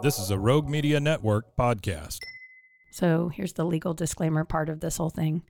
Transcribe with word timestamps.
This 0.00 0.18
is 0.18 0.30
a 0.30 0.38
Rogue 0.38 0.68
Media 0.68 1.00
Network 1.00 1.56
podcast. 1.56 2.18
So 2.90 3.28
here's 3.28 3.54
the 3.54 3.64
legal 3.64 3.94
disclaimer 3.94 4.44
part 4.44 4.68
of 4.68 4.80
this 4.80 4.96
whole 4.96 5.10
thing. 5.10 5.42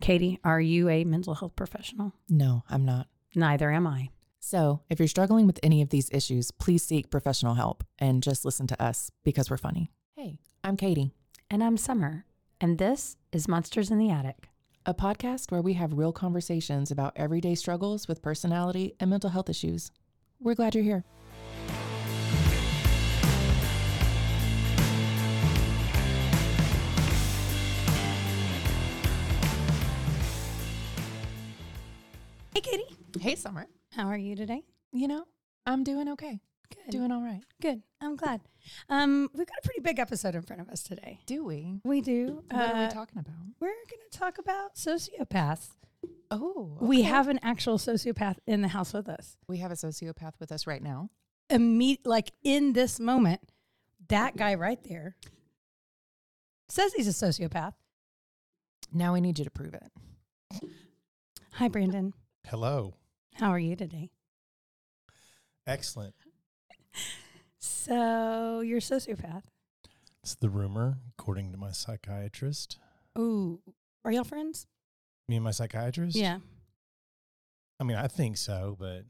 Katie, 0.00 0.38
are 0.44 0.60
you 0.60 0.88
a 0.88 1.04
mental 1.04 1.34
health 1.34 1.56
professional? 1.56 2.12
No, 2.28 2.62
I'm 2.70 2.84
not. 2.84 3.08
Neither 3.34 3.70
am 3.70 3.86
I. 3.86 4.10
So, 4.40 4.80
if 4.88 4.98
you're 4.98 5.08
struggling 5.08 5.46
with 5.46 5.58
any 5.62 5.82
of 5.82 5.90
these 5.90 6.08
issues, 6.12 6.50
please 6.52 6.82
seek 6.82 7.10
professional 7.10 7.54
help 7.54 7.84
and 7.98 8.22
just 8.22 8.44
listen 8.44 8.66
to 8.68 8.82
us 8.82 9.10
because 9.24 9.50
we're 9.50 9.56
funny. 9.58 9.90
Hey, 10.16 10.38
I'm 10.64 10.76
Katie, 10.76 11.12
And 11.50 11.62
I'm 11.62 11.76
Summer. 11.76 12.24
And 12.60 12.78
this 12.78 13.16
is 13.32 13.48
Monsters 13.48 13.90
in 13.90 13.98
the 13.98 14.10
Attic. 14.10 14.48
a 14.86 14.94
podcast 14.94 15.50
where 15.50 15.60
we 15.60 15.74
have 15.74 15.92
real 15.92 16.12
conversations 16.12 16.90
about 16.90 17.12
everyday 17.16 17.54
struggles 17.54 18.08
with 18.08 18.22
personality 18.22 18.94
and 18.98 19.10
mental 19.10 19.28
health 19.30 19.50
issues. 19.50 19.90
We're 20.40 20.54
glad 20.54 20.74
you're 20.74 20.84
here. 20.84 21.04
Hey, 32.58 32.62
Katie. 32.72 32.96
Hey, 33.20 33.36
Summer. 33.36 33.68
How 33.92 34.08
are 34.08 34.16
you 34.16 34.34
today? 34.34 34.64
You 34.90 35.06
know, 35.06 35.26
I'm 35.64 35.84
doing 35.84 36.08
okay. 36.08 36.40
Good. 36.74 36.90
Doing 36.90 37.12
all 37.12 37.22
right. 37.22 37.44
good. 37.62 37.82
I'm 38.00 38.16
glad. 38.16 38.40
Um, 38.88 39.28
we've 39.32 39.46
got 39.46 39.58
a 39.58 39.64
pretty 39.64 39.78
big 39.80 40.00
episode 40.00 40.34
in 40.34 40.42
front 40.42 40.60
of 40.62 40.68
us 40.68 40.82
today. 40.82 41.20
Do 41.24 41.44
we? 41.44 41.80
We 41.84 42.00
do. 42.00 42.42
What 42.50 42.60
are 42.60 42.74
Uh, 42.74 42.86
we 42.88 42.92
talking 42.92 43.18
about? 43.20 43.36
We're 43.60 43.68
going 43.68 44.02
to 44.10 44.18
talk 44.18 44.38
about 44.38 44.74
sociopaths. 44.74 45.68
Oh, 46.32 46.76
We 46.80 47.02
have 47.02 47.28
an 47.28 47.38
actual 47.44 47.78
sociopath 47.78 48.38
in 48.44 48.62
the 48.62 48.68
house 48.68 48.92
with 48.92 49.08
us. 49.08 49.36
we 49.46 49.58
have 49.58 49.70
a 49.70 49.74
sociopath 49.76 50.32
with 50.40 50.50
us 50.50 50.66
right 50.66 50.82
now. 50.82 51.10
Imme- 51.50 52.00
like 52.04 52.32
in 52.42 52.72
this 52.72 52.98
moment, 52.98 53.52
that 54.08 54.36
guy 54.36 54.56
right 54.56 54.82
there 54.82 55.14
says 56.68 56.92
he's 56.94 57.06
a 57.06 57.12
sociopath. 57.26 57.74
Now 58.92 59.12
we 59.12 59.20
need 59.20 59.38
you 59.38 59.44
to 59.44 59.50
prove 59.52 59.74
it. 59.74 59.92
Hi, 61.52 61.68
Brandon. 61.68 62.14
Hello. 62.50 62.94
How 63.34 63.50
are 63.50 63.58
you 63.58 63.76
today? 63.76 64.10
Excellent. 65.66 66.14
So 67.58 68.60
you're 68.60 68.78
a 68.78 68.80
sociopath. 68.80 69.42
It's 70.22 70.34
the 70.34 70.48
rumor, 70.48 70.96
according 71.18 71.52
to 71.52 71.58
my 71.58 71.72
psychiatrist. 71.72 72.78
Ooh, 73.18 73.60
are 74.02 74.12
y'all 74.12 74.24
friends? 74.24 74.66
Me 75.28 75.36
and 75.36 75.44
my 75.44 75.50
psychiatrist? 75.50 76.16
Yeah. 76.16 76.38
I 77.78 77.84
mean, 77.84 77.98
I 77.98 78.06
think 78.08 78.38
so, 78.38 78.76
but 78.78 79.04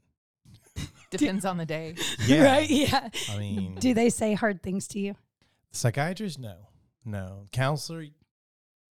Depends 1.09 1.45
on 1.45 1.55
the 1.57 1.65
day. 1.65 1.95
yeah. 2.25 2.43
Right. 2.43 2.69
Yeah. 2.69 3.07
I 3.29 3.37
mean, 3.37 3.75
Do 3.75 3.93
they 3.93 4.09
say 4.09 4.33
hard 4.33 4.61
things 4.61 4.85
to 4.89 4.99
you? 4.99 5.15
psychiatrist? 5.71 6.39
No. 6.39 6.67
No. 7.05 7.45
Counselor, 7.53 8.05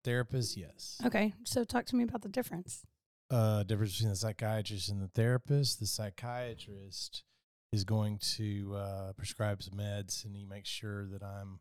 therapist? 0.04 0.56
Yes. 0.56 1.02
Okay. 1.04 1.34
So 1.46 1.64
talk 1.64 1.86
to 1.88 1.96
me 1.96 2.04
about 2.04 2.22
the 2.22 2.30
difference. 2.30 2.84
Uh, 3.32 3.64
difference 3.64 3.94
between 3.94 4.12
the 4.12 4.16
psychiatrist 4.16 4.90
and 4.90 5.02
the 5.02 5.08
therapist. 5.08 5.80
The 5.80 5.88
psychiatrist 5.88 7.24
is 7.72 7.84
going 7.84 8.20
to 8.38 8.76
uh, 8.76 9.14
prescribe 9.14 9.64
some 9.64 9.80
meds 9.80 10.26
and 10.26 10.36
he 10.36 10.46
makes 10.46 10.70
sure 10.70 11.08
that 11.08 11.24
I'm 11.24 11.60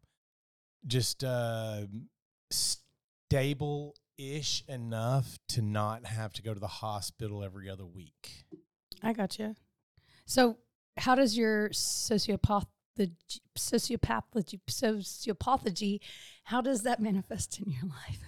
just 0.87 1.25
uh, 1.25 1.83
stable 2.51 3.97
ish 4.19 4.63
enough 4.69 5.39
to 5.49 5.63
not 5.63 6.07
have 6.07 6.33
to 6.35 6.43
go 6.43 6.55
to 6.55 6.61
the 6.61 6.67
hospital 6.67 7.43
every 7.43 7.69
other 7.69 7.87
week. 7.87 8.45
I 9.03 9.13
got 9.13 9.39
you. 9.39 9.57
So 10.27 10.59
how 10.97 11.15
does 11.15 11.37
your 11.37 11.71
sociopath 11.71 12.67
the 12.97 13.11
sociopathology 13.59 14.61
sociopathy 14.71 15.99
how 16.45 16.61
does 16.61 16.83
that 16.83 17.01
manifest 17.01 17.59
in 17.59 17.73
your 17.73 17.85
life? 17.85 18.21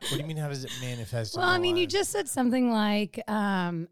What 0.00 0.12
do 0.12 0.16
you 0.18 0.24
mean? 0.24 0.36
How 0.36 0.48
does 0.48 0.64
it 0.64 0.72
manifest? 0.80 1.36
Well, 1.36 1.46
I 1.46 1.58
mean, 1.58 1.76
you 1.76 1.86
just 1.86 2.10
said 2.10 2.28
something 2.28 2.72
like 2.72 3.22
um, 3.28 3.88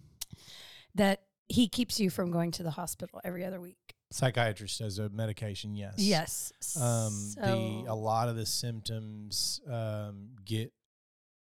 that 0.94 1.22
he 1.48 1.68
keeps 1.68 2.00
you 2.00 2.10
from 2.10 2.30
going 2.30 2.50
to 2.52 2.62
the 2.62 2.70
hospital 2.70 3.20
every 3.24 3.44
other 3.44 3.60
week. 3.60 3.94
psychiatrist 4.10 4.80
as 4.80 4.98
a 4.98 5.08
medication. 5.10 5.74
Yes. 5.74 5.94
Yes. 5.98 6.52
Um, 6.80 7.32
the 7.36 7.90
a 7.90 7.94
lot 7.94 8.28
of 8.28 8.36
the 8.36 8.46
symptoms 8.46 9.60
um, 9.70 10.30
get 10.44 10.72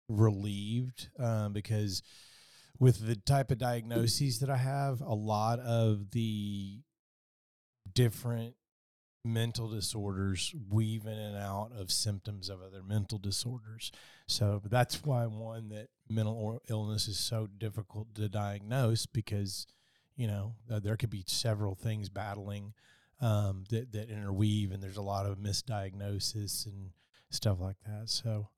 relieved 0.09 1.09
um, 1.19 1.53
because 1.53 2.03
with 2.79 3.07
the 3.07 3.17
type 3.17 3.51
of 3.51 3.59
diagnoses 3.59 4.41
that 4.41 4.51
I 4.51 4.57
have, 4.57 5.01
a 5.01 5.15
lot 5.15 5.59
of 5.61 6.11
the 6.11 6.81
different 7.93 8.55
mental 9.25 9.69
disorders 9.69 10.55
weave 10.71 11.07
in 11.07 11.19
and 11.19 11.37
out 11.37 11.71
of 11.77 11.91
symptoms 11.91 12.49
of 12.49 12.63
other 12.63 12.83
mental 12.83 13.19
disorders. 13.19 13.93
So 14.27 14.63
that's 14.65 15.05
why 15.05 15.27
one 15.27 15.69
that 15.71 15.89
mental 16.09 16.63
illness 16.69 17.09
is 17.09 17.19
so 17.19 17.47
difficult 17.47 18.15
to 18.15 18.29
diagnose 18.29 19.07
because 19.07 19.67
you 20.17 20.27
know 20.27 20.55
uh, 20.71 20.79
there 20.79 20.97
could 20.97 21.11
be 21.11 21.25
several 21.27 21.75
things 21.75 22.09
battling 22.09 22.75
um, 23.21 23.65
that 23.71 23.93
that 23.93 24.11
interweave, 24.11 24.73
and 24.73 24.83
there's 24.83 24.97
a 24.97 25.03
lot 25.03 25.27
of 25.27 25.39
misdiagnosis 25.39 26.67
and 26.67 26.91
stuff 27.31 27.61
like 27.61 27.77
that. 27.87 28.09
So 28.09 28.49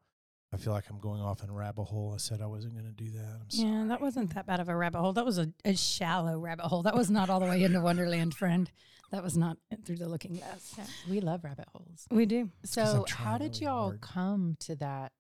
I 0.52 0.56
feel 0.56 0.72
like 0.72 0.90
I'm 0.90 0.98
going 0.98 1.20
off 1.20 1.44
in 1.44 1.50
a 1.50 1.52
rabbit 1.52 1.84
hole. 1.84 2.12
I 2.12 2.18
said 2.18 2.40
I 2.40 2.46
wasn't 2.46 2.72
going 2.74 2.86
to 2.86 2.92
do 2.92 3.10
that. 3.10 3.24
I'm 3.40 3.46
Yeah, 3.50 3.70
sorry. 3.76 3.88
that 3.88 4.00
wasn't 4.00 4.34
that 4.34 4.46
bad 4.46 4.58
of 4.58 4.68
a 4.68 4.74
rabbit 4.76 4.98
hole. 4.98 5.12
That 5.12 5.24
was 5.24 5.38
a, 5.38 5.48
a 5.64 5.76
shallow 5.76 6.38
rabbit 6.40 6.64
hole. 6.66 6.82
That 6.82 6.96
was 6.96 7.08
not 7.08 7.30
all 7.30 7.38
the 7.38 7.46
way 7.46 7.62
into 7.62 7.80
Wonderland, 7.80 8.34
friend. 8.34 8.68
That 9.12 9.22
was 9.22 9.36
not 9.36 9.58
through 9.84 9.96
the 9.98 10.08
looking 10.08 10.34
glass. 10.36 10.74
We 11.08 11.20
love 11.20 11.44
rabbit 11.44 11.66
holes. 11.72 12.06
We 12.10 12.26
do. 12.26 12.40
I'm 12.40 12.50
So, 12.64 13.04
how 13.08 13.38
did 13.38 13.52
really 13.52 13.64
y'all 13.66 13.82
hard. 13.90 14.00
come 14.00 14.56
to 14.60 14.74
that 14.76 15.12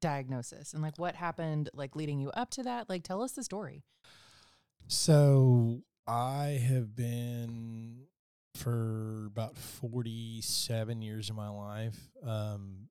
diagnosis? 0.00 0.72
And 0.74 0.82
like 0.82 0.98
what 0.98 1.14
happened 1.14 1.70
like 1.72 1.94
leading 1.96 2.18
you 2.20 2.30
up 2.30 2.50
to 2.50 2.62
that? 2.64 2.88
Like 2.88 3.04
tell 3.04 3.22
us 3.22 3.32
the 3.32 3.42
story. 3.44 3.82
So 4.88 5.82
I 6.06 6.60
have 6.68 6.94
been 6.94 8.06
for 8.54 9.26
about 9.26 9.56
47 9.56 11.02
years 11.02 11.28
of 11.30 11.36
my 11.36 11.48
life 11.48 11.98
um, 12.22 12.28
w- 12.28 12.86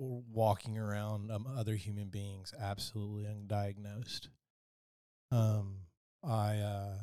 walking 0.00 0.78
around 0.78 1.30
um, 1.30 1.46
other 1.56 1.74
human 1.74 2.08
beings 2.08 2.54
absolutely 2.58 3.24
undiagnosed. 3.24 4.28
Um, 5.30 5.80
I 6.24 6.58
uh, 6.58 6.98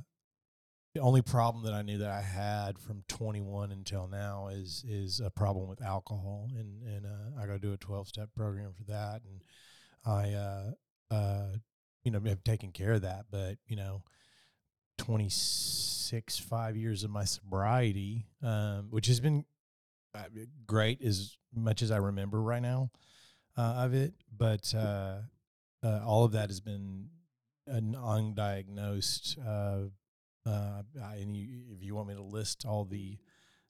the 0.93 1.01
only 1.01 1.21
problem 1.21 1.63
that 1.65 1.73
I 1.73 1.83
knew 1.83 1.99
that 1.99 2.09
I 2.09 2.21
had 2.21 2.79
from 2.79 3.03
21 3.07 3.71
until 3.71 4.07
now 4.07 4.47
is 4.47 4.83
is 4.87 5.19
a 5.19 5.29
problem 5.29 5.69
with 5.69 5.81
alcohol, 5.81 6.49
and 6.57 6.83
and 6.83 7.05
uh, 7.05 7.41
I 7.41 7.45
got 7.45 7.53
to 7.53 7.59
do 7.59 7.73
a 7.73 7.77
12 7.77 8.07
step 8.07 8.29
program 8.35 8.73
for 8.73 8.83
that, 8.85 9.21
and 9.23 9.43
I 10.05 10.33
uh, 10.33 10.71
uh, 11.11 11.57
you 12.03 12.11
know 12.11 12.19
have 12.25 12.43
taken 12.43 12.71
care 12.71 12.93
of 12.93 13.03
that, 13.03 13.25
but 13.31 13.57
you 13.67 13.75
know. 13.75 14.03
26 14.99 16.39
5 16.39 16.75
years 16.75 17.03
of 17.03 17.11
my 17.11 17.23
sobriety 17.23 18.25
um, 18.41 18.87
which 18.89 19.05
has 19.05 19.19
been 19.19 19.45
great 20.65 21.01
as 21.01 21.37
much 21.55 21.81
as 21.81 21.91
i 21.91 21.97
remember 21.97 22.41
right 22.41 22.61
now 22.61 22.89
uh, 23.57 23.61
of 23.85 23.93
it 23.93 24.13
but 24.35 24.73
uh, 24.75 25.17
uh, 25.83 26.01
all 26.05 26.23
of 26.23 26.31
that 26.33 26.49
has 26.49 26.59
been 26.59 27.07
an 27.67 27.95
undiagnosed 27.95 29.37
uh, 29.45 29.89
uh, 30.49 30.81
and 31.19 31.35
you, 31.35 31.47
if 31.75 31.83
you 31.83 31.95
want 31.95 32.07
me 32.07 32.13
to 32.15 32.21
list 32.21 32.65
all 32.65 32.85
the 32.85 33.17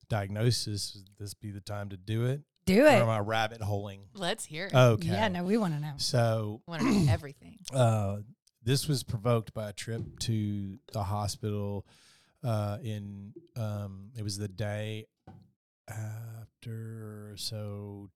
diagnosis 0.10 1.04
this 1.20 1.34
be 1.34 1.52
the 1.52 1.60
time 1.62 1.90
to 1.90 1.98
do 1.98 2.26
it 2.26 2.42
Do 2.66 2.84
or 2.86 2.88
it. 2.88 2.94
am 3.02 3.10
i 3.10 3.20
rabbit 3.20 3.62
holing 3.62 4.02
Let's 4.14 4.46
hear 4.46 4.68
it. 4.68 4.74
okay 4.76 5.08
Yeah, 5.10 5.28
no, 5.28 5.44
we 5.44 5.58
want 5.58 5.74
to 5.74 5.80
know. 5.80 5.94
so 5.98 6.62
want 6.68 6.82
to 6.82 6.88
know 6.92 7.12
everything. 7.12 7.60
uh, 7.74 8.18
this 8.64 8.88
was 8.88 9.04
provoked 9.04 9.54
by 9.54 9.70
a 9.70 9.74
trip 9.74 10.02
to 10.22 10.78
the 10.94 11.04
hospital 11.04 11.86
uh, 12.44 12.78
in 12.84 13.34
um, 13.56 14.12
it 14.18 14.24
was 14.24 14.38
the 14.38 14.48
day 14.48 15.06
after 15.90 17.34
so 17.38 18.10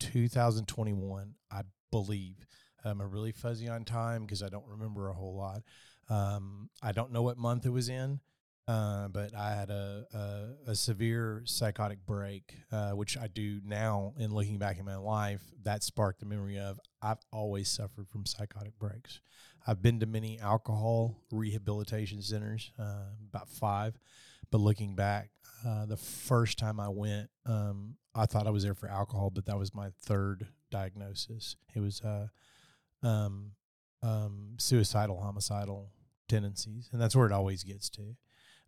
2021 0.00 1.34
i 1.50 1.62
believe 1.90 2.46
i'm 2.84 3.00
a 3.00 3.06
really 3.06 3.32
fuzzy 3.32 3.68
on 3.68 3.84
time 3.84 4.22
because 4.22 4.42
i 4.42 4.48
don't 4.48 4.66
remember 4.66 5.08
a 5.08 5.14
whole 5.14 5.36
lot 5.36 5.62
um, 6.08 6.68
i 6.82 6.92
don't 6.92 7.12
know 7.12 7.22
what 7.22 7.38
month 7.38 7.66
it 7.66 7.70
was 7.70 7.88
in 7.88 8.20
Uh, 8.68 9.06
but 9.06 9.32
I 9.32 9.54
had 9.54 9.70
a, 9.70 10.06
a, 10.12 10.70
a 10.72 10.74
severe 10.74 11.42
psychotic 11.44 12.04
break, 12.04 12.52
uh, 12.72 12.90
which 12.98 13.16
I 13.16 13.28
do 13.28 13.60
now. 13.64 14.12
In 14.18 14.34
looking 14.34 14.58
back 14.58 14.78
in 14.80 14.84
my 14.84 14.96
life, 14.96 15.42
that 15.62 15.84
sparked 15.84 16.18
the 16.18 16.26
memory 16.26 16.58
of 16.58 16.80
I've 17.00 17.22
always 17.32 17.68
suffered 17.70 18.08
from 18.08 18.26
psychotic 18.26 18.76
breaks. 18.76 19.20
I've 19.68 19.82
been 19.82 20.00
to 20.00 20.06
many 20.06 20.40
alcohol 20.40 21.22
rehabilitation 21.30 22.22
centers, 22.22 22.72
uh, 22.76 23.14
about 23.28 23.48
five. 23.48 23.96
But 24.50 24.58
looking 24.58 24.96
back, 24.96 25.30
uh, 25.66 25.84
the 25.86 25.96
first 25.96 26.58
time 26.58 26.78
I 26.78 26.88
went, 26.88 27.28
um, 27.44 27.96
I 28.14 28.26
thought 28.26 28.46
I 28.46 28.50
was 28.50 28.62
there 28.62 28.74
for 28.74 28.88
alcohol, 28.88 29.30
but 29.30 29.46
that 29.46 29.58
was 29.58 29.74
my 29.74 29.90
third 30.02 30.46
diagnosis. 30.70 31.56
It 31.74 31.80
was 31.80 32.00
uh, 32.02 32.28
um, 33.02 33.52
um, 34.02 34.54
suicidal, 34.58 35.20
homicidal 35.20 35.90
tendencies, 36.28 36.88
and 36.92 37.00
that's 37.00 37.16
where 37.16 37.26
it 37.26 37.32
always 37.32 37.64
gets 37.64 37.90
to. 37.90 38.16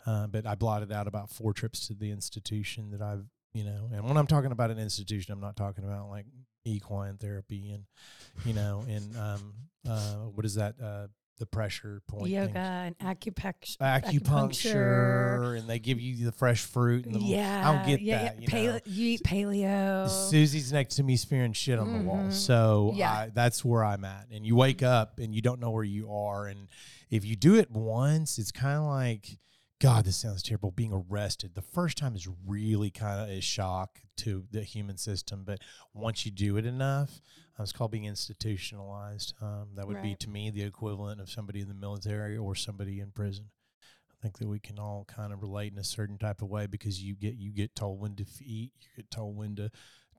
Uh, 0.07 0.27
but 0.27 0.47
I 0.47 0.55
blotted 0.55 0.91
out 0.91 1.07
about 1.07 1.31
four 1.31 1.53
trips 1.53 1.87
to 1.89 1.95
the 1.95 2.11
institution 2.11 2.91
that 2.91 3.03
I've, 3.03 3.27
you 3.53 3.65
know, 3.65 3.91
and 3.93 4.05
when 4.05 4.17
I'm 4.17 4.27
talking 4.27 4.53
about 4.53 4.71
an 4.71 4.79
institution, 4.79 5.33
I'm 5.33 5.41
not 5.41 5.57
talking 5.57 5.85
about 5.85 6.09
like 6.09 6.27
equine 6.65 7.17
therapy 7.17 7.71
and, 7.71 7.85
you 8.45 8.55
know, 8.55 8.85
and 8.89 9.17
um, 9.17 9.55
uh, 9.89 10.27
what 10.35 10.45
is 10.45 10.55
that? 10.57 10.75
Uh, 10.83 11.07
the 11.39 11.47
pressure 11.47 12.03
point 12.07 12.31
yoga 12.31 12.47
things. 12.53 12.57
and 12.57 12.99
acupuncture, 12.99 13.77
acupuncture, 13.81 15.59
and 15.59 15.69
they 15.69 15.79
give 15.79 16.01
you 16.01 16.25
the 16.25 16.33
fresh 16.33 16.63
fruit. 16.65 17.07
And 17.07 17.15
the, 17.15 17.21
yeah, 17.21 17.69
I 17.69 17.73
don't 17.77 17.87
get 17.87 18.01
yeah, 18.01 18.19
that. 18.25 18.43
yeah. 18.43 18.59
You, 18.59 18.69
know. 18.71 18.81
you 18.85 19.07
eat 19.09 19.23
paleo. 19.23 20.09
Susie's 20.09 20.73
next 20.73 20.97
to 20.97 21.03
me 21.03 21.17
spearing 21.17 21.53
shit 21.53 21.79
on 21.79 21.93
the 21.93 22.05
wall. 22.05 22.17
Mhm. 22.25 22.33
So 22.33 22.93
Yeah. 22.95 23.11
I, 23.13 23.31
that's 23.33 23.65
where 23.65 23.85
I'm 23.85 24.05
at. 24.05 24.27
And 24.31 24.45
you 24.47 24.57
wake 24.57 24.83
up 24.83 25.19
and 25.19 25.35
you 25.35 25.41
don't 25.43 25.61
know 25.61 25.71
where 25.71 25.85
you 25.85 26.13
are. 26.13 26.47
And 26.47 26.69
if 27.11 27.25
you 27.25 27.37
do 27.37 27.55
it 27.55 27.71
once, 27.71 28.39
it's 28.39 28.53
kind 28.53 28.79
of 28.79 28.85
like, 28.85 29.39
God, 29.81 30.05
this 30.05 30.17
sounds 30.17 30.43
terrible. 30.43 30.73
Being 30.73 30.93
arrested. 31.09 31.55
The 31.55 31.63
first 31.63 31.97
time 31.99 32.17
is 32.17 32.29
really 32.47 32.91
kind 32.91 33.21
of 33.21 33.29
a 33.29 33.41
shock 33.41 34.01
to 34.19 34.45
the 34.51 34.63
human 34.63 34.97
system. 34.97 35.45
But 35.47 35.61
once 35.95 36.27
you 36.27 36.33
do 36.33 36.57
it 36.57 36.67
enough, 36.67 37.21
uh, 37.59 37.63
it's 37.63 37.73
called 37.73 37.91
being 37.91 38.05
institutionalized. 38.05 39.35
Um, 39.41 39.69
that 39.75 39.87
would 39.87 40.03
be 40.03 40.15
to 40.17 40.31
me 40.31 40.51
the 40.51 40.63
equivalent 40.63 41.21
of 41.21 41.31
somebody 41.31 41.61
in 41.61 41.69
the 41.69 41.75
military 41.75 42.37
or 42.37 42.55
somebody 42.55 43.01
in 43.01 43.11
prison. 43.11 43.47
I 43.83 44.15
think 44.23 44.39
that 44.39 44.49
we 44.49 44.59
can 44.59 44.79
all 44.79 45.05
kind 45.07 45.33
of 45.33 45.43
relate 45.43 45.73
in 45.73 45.79
a 45.79 45.85
certain 45.85 46.19
type 46.19 46.43
of 46.43 46.49
way 46.49 46.67
because 46.67 47.03
you 47.03 47.15
get 47.15 47.35
you 47.37 47.53
get 47.53 47.75
told 47.75 48.01
when 48.01 48.15
to 48.17 48.25
eat, 48.41 48.73
you 48.81 48.89
get 48.97 49.11
told 49.11 49.37
when 49.37 49.57
to 49.57 49.71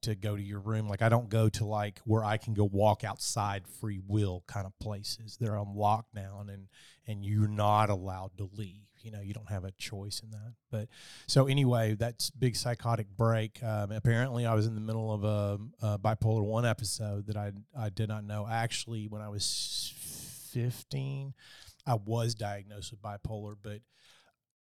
to 0.01 0.15
go 0.15 0.35
to 0.35 0.41
your 0.41 0.59
room. 0.59 0.87
Like 0.87 1.01
I 1.01 1.09
don't 1.09 1.29
go 1.29 1.49
to 1.49 1.65
like 1.65 1.99
where 2.05 2.23
I 2.23 2.37
can 2.37 2.53
go 2.53 2.63
walk 2.63 3.03
outside 3.03 3.67
free 3.67 3.99
will 4.07 4.43
kind 4.47 4.65
of 4.65 4.77
places. 4.79 5.37
They're 5.39 5.57
on 5.57 5.75
lockdown 5.75 6.53
and 6.53 6.67
and 7.07 7.25
you're 7.25 7.47
not 7.47 7.89
allowed 7.89 8.37
to 8.37 8.49
leave. 8.55 8.83
You 9.01 9.11
know, 9.11 9.21
you 9.21 9.33
don't 9.33 9.49
have 9.49 9.63
a 9.63 9.71
choice 9.71 10.21
in 10.21 10.31
that. 10.31 10.53
But 10.69 10.89
so 11.25 11.47
anyway, 11.47 11.95
that's 11.95 12.29
big 12.29 12.55
psychotic 12.55 13.07
break. 13.17 13.63
Um, 13.63 13.91
apparently, 13.91 14.45
I 14.45 14.53
was 14.53 14.67
in 14.67 14.75
the 14.75 14.81
middle 14.81 15.11
of 15.11 15.23
a, 15.23 15.59
a 15.81 15.99
bipolar 15.99 16.43
one 16.43 16.65
episode 16.65 17.27
that 17.27 17.37
I 17.37 17.51
I 17.77 17.89
did 17.89 18.09
not 18.09 18.23
know. 18.23 18.47
Actually, 18.49 19.07
when 19.07 19.21
I 19.21 19.29
was 19.29 19.93
fifteen, 20.51 21.33
I 21.85 21.95
was 21.95 22.35
diagnosed 22.35 22.91
with 22.91 23.01
bipolar, 23.01 23.55
but 23.61 23.79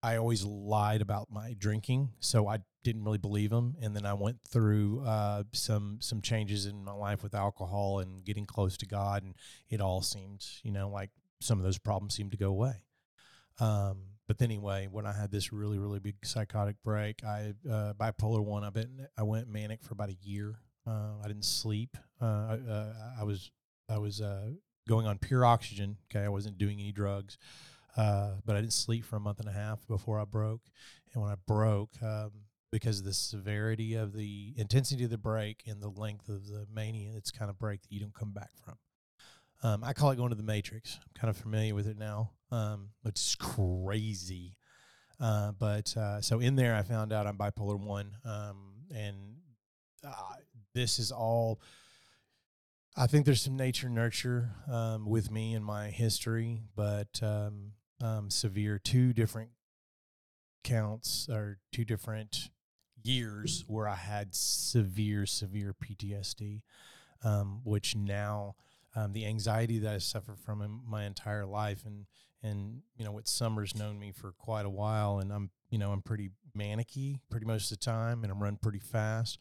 I 0.06 0.18
always 0.18 0.44
lied 0.44 1.02
about 1.02 1.32
my 1.32 1.56
drinking, 1.58 2.12
so 2.20 2.48
I 2.48 2.60
didn't 2.84 3.04
really 3.04 3.18
believe 3.18 3.50
them. 3.50 3.76
And 3.82 3.96
then 3.96 4.06
I 4.06 4.14
went 4.14 4.38
through 4.48 5.04
uh, 5.04 5.46
some 5.52 5.98
some 6.00 6.22
changes 6.22 6.68
in 6.68 6.86
my 6.86 6.92
life 6.92 7.24
with 7.24 7.34
alcohol 7.34 8.00
and 8.00 8.24
getting 8.24 8.46
close 8.46 8.78
to 8.78 8.86
God, 8.86 9.24
and 9.24 9.34
it 9.68 9.82
all 9.82 10.04
seemed, 10.04 10.46
you 10.62 10.72
know, 10.72 10.90
like 10.90 11.10
some 11.42 11.58
of 11.58 11.66
those 11.66 11.80
problems 11.80 12.14
seemed 12.14 12.32
to 12.32 12.38
go 12.38 12.50
away. 12.50 12.84
Um, 13.60 13.98
but 14.28 14.40
anyway, 14.44 14.88
when 14.92 15.08
I 15.08 15.12
had 15.12 15.32
this 15.32 15.52
really 15.52 15.80
really 15.80 16.00
big 16.00 16.24
psychotic 16.24 16.76
break, 16.84 17.24
I 17.24 17.56
uh, 17.68 17.94
bipolar 17.94 18.44
one. 18.44 18.64
I 18.64 18.70
been 18.70 19.08
I 19.18 19.24
went 19.24 19.50
manic 19.50 19.82
for 19.82 19.94
about 19.94 20.10
a 20.10 20.18
year. 20.22 20.60
Uh, 20.86 21.14
I 21.24 21.28
didn't 21.28 21.46
sleep. 21.46 21.98
Uh, 22.22 22.26
I, 22.26 22.72
uh, 22.72 22.94
I 23.22 23.24
was 23.24 23.50
I 23.90 23.98
was 23.98 24.22
uh, 24.22 24.52
going 24.88 25.08
on 25.08 25.18
pure 25.18 25.44
oxygen. 25.44 25.98
Okay, 26.12 26.24
I 26.24 26.30
wasn't 26.30 26.60
doing 26.60 26.80
any 26.80 26.92
drugs. 26.92 27.40
Uh, 27.96 28.32
but 28.46 28.56
I 28.56 28.62
didn't 28.62 28.74
sleep 28.74 29.06
for 29.06 29.16
a 29.16 29.20
month 29.20 29.40
and 29.40 29.50
a 29.50 29.54
half 29.54 29.88
before 29.88 30.20
I 30.20 30.26
broke. 30.26 30.62
And 31.14 31.24
when 31.24 31.32
I 31.32 31.36
broke, 31.48 31.92
um, 32.02 32.32
because 32.72 33.00
of 33.00 33.06
the 33.06 33.14
severity 33.14 33.96
of 33.96 34.14
the 34.14 34.54
intensity 34.58 35.06
of 35.06 35.10
the 35.10 35.18
break 35.18 35.64
and 35.66 35.82
the 35.82 35.90
length 35.90 36.28
of 36.28 36.48
the 36.48 36.68
mania, 36.74 37.14
it's 37.16 37.32
kind 37.32 37.50
of 37.50 37.58
break 37.58 37.82
that 37.82 37.92
you 37.92 38.02
don't 38.02 38.14
come 38.14 38.34
back 38.34 38.50
from. 38.64 38.76
Um, 39.64 39.84
I 39.84 39.94
call 39.94 40.12
it 40.12 40.18
going 40.18 40.30
to 40.30 40.36
the 40.36 40.44
matrix. 40.44 41.00
I'm 41.02 41.20
kind 41.20 41.30
of 41.30 41.38
familiar 41.38 41.74
with 41.74 41.88
it 41.88 41.98
now, 41.98 42.32
um, 42.52 42.90
which 43.02 43.16
is 43.16 43.36
crazy. 43.40 44.58
Uh, 45.20 45.54
but 45.58 45.96
uh, 45.96 46.20
so 46.22 46.40
in 46.40 46.56
there, 46.56 46.76
I 46.76 46.84
found 46.84 47.14
out 47.14 47.26
I'm 47.26 47.38
bipolar 47.38 47.80
one, 47.80 48.12
um, 48.26 48.58
and 48.94 49.16
uh, 50.06 50.12
this 50.74 51.00
is 51.00 51.12
all. 51.12 51.62
I 52.98 53.08
think 53.08 53.26
there's 53.26 53.42
some 53.42 53.56
nature 53.58 53.90
nurture 53.90 54.52
um, 54.70 55.06
with 55.06 55.32
me 55.32 55.54
and 55.54 55.64
my 55.64 55.90
history, 55.90 56.62
but 56.76 57.22
um, 57.22 57.72
um, 58.02 58.30
severe 58.30 58.80
two 58.80 59.14
different 59.14 59.52
counts 60.64 61.28
or 61.30 61.60
two 61.72 61.86
different 61.86 62.50
years 63.04 63.64
where 63.68 63.88
I 63.88 63.96
had 63.96 64.36
severe, 64.36 65.26
severe 65.26 65.74
PTSD, 65.74 66.62
um, 67.24 67.62
which 67.64 67.96
now 67.96 68.56
um, 68.96 69.14
the 69.14 69.26
anxiety 69.26 69.80
that 69.80 69.94
I 69.94 69.98
suffered 70.00 70.40
from 70.40 70.62
in 70.62 70.80
my 70.88 71.06
entire 71.06 71.46
life 71.46 71.84
and 71.86 72.06
and 72.44 72.82
you 72.96 73.04
know 73.04 73.12
what 73.12 73.28
Summer's 73.28 73.76
known 73.76 74.00
me 74.00 74.12
for 74.12 74.32
quite 74.32 74.66
a 74.66 74.70
while, 74.70 75.20
and 75.20 75.32
I'm 75.34 75.50
you 75.70 75.80
know 75.80 75.92
I'm 75.92 76.02
pretty 76.02 76.30
manicky 76.58 77.20
pretty 77.30 77.46
most 77.46 77.72
of 77.72 77.80
the 77.80 77.86
time, 77.86 78.24
and 78.24 78.32
I'm 78.32 78.42
run 78.42 78.58
pretty 78.62 78.80
fast. 78.80 79.40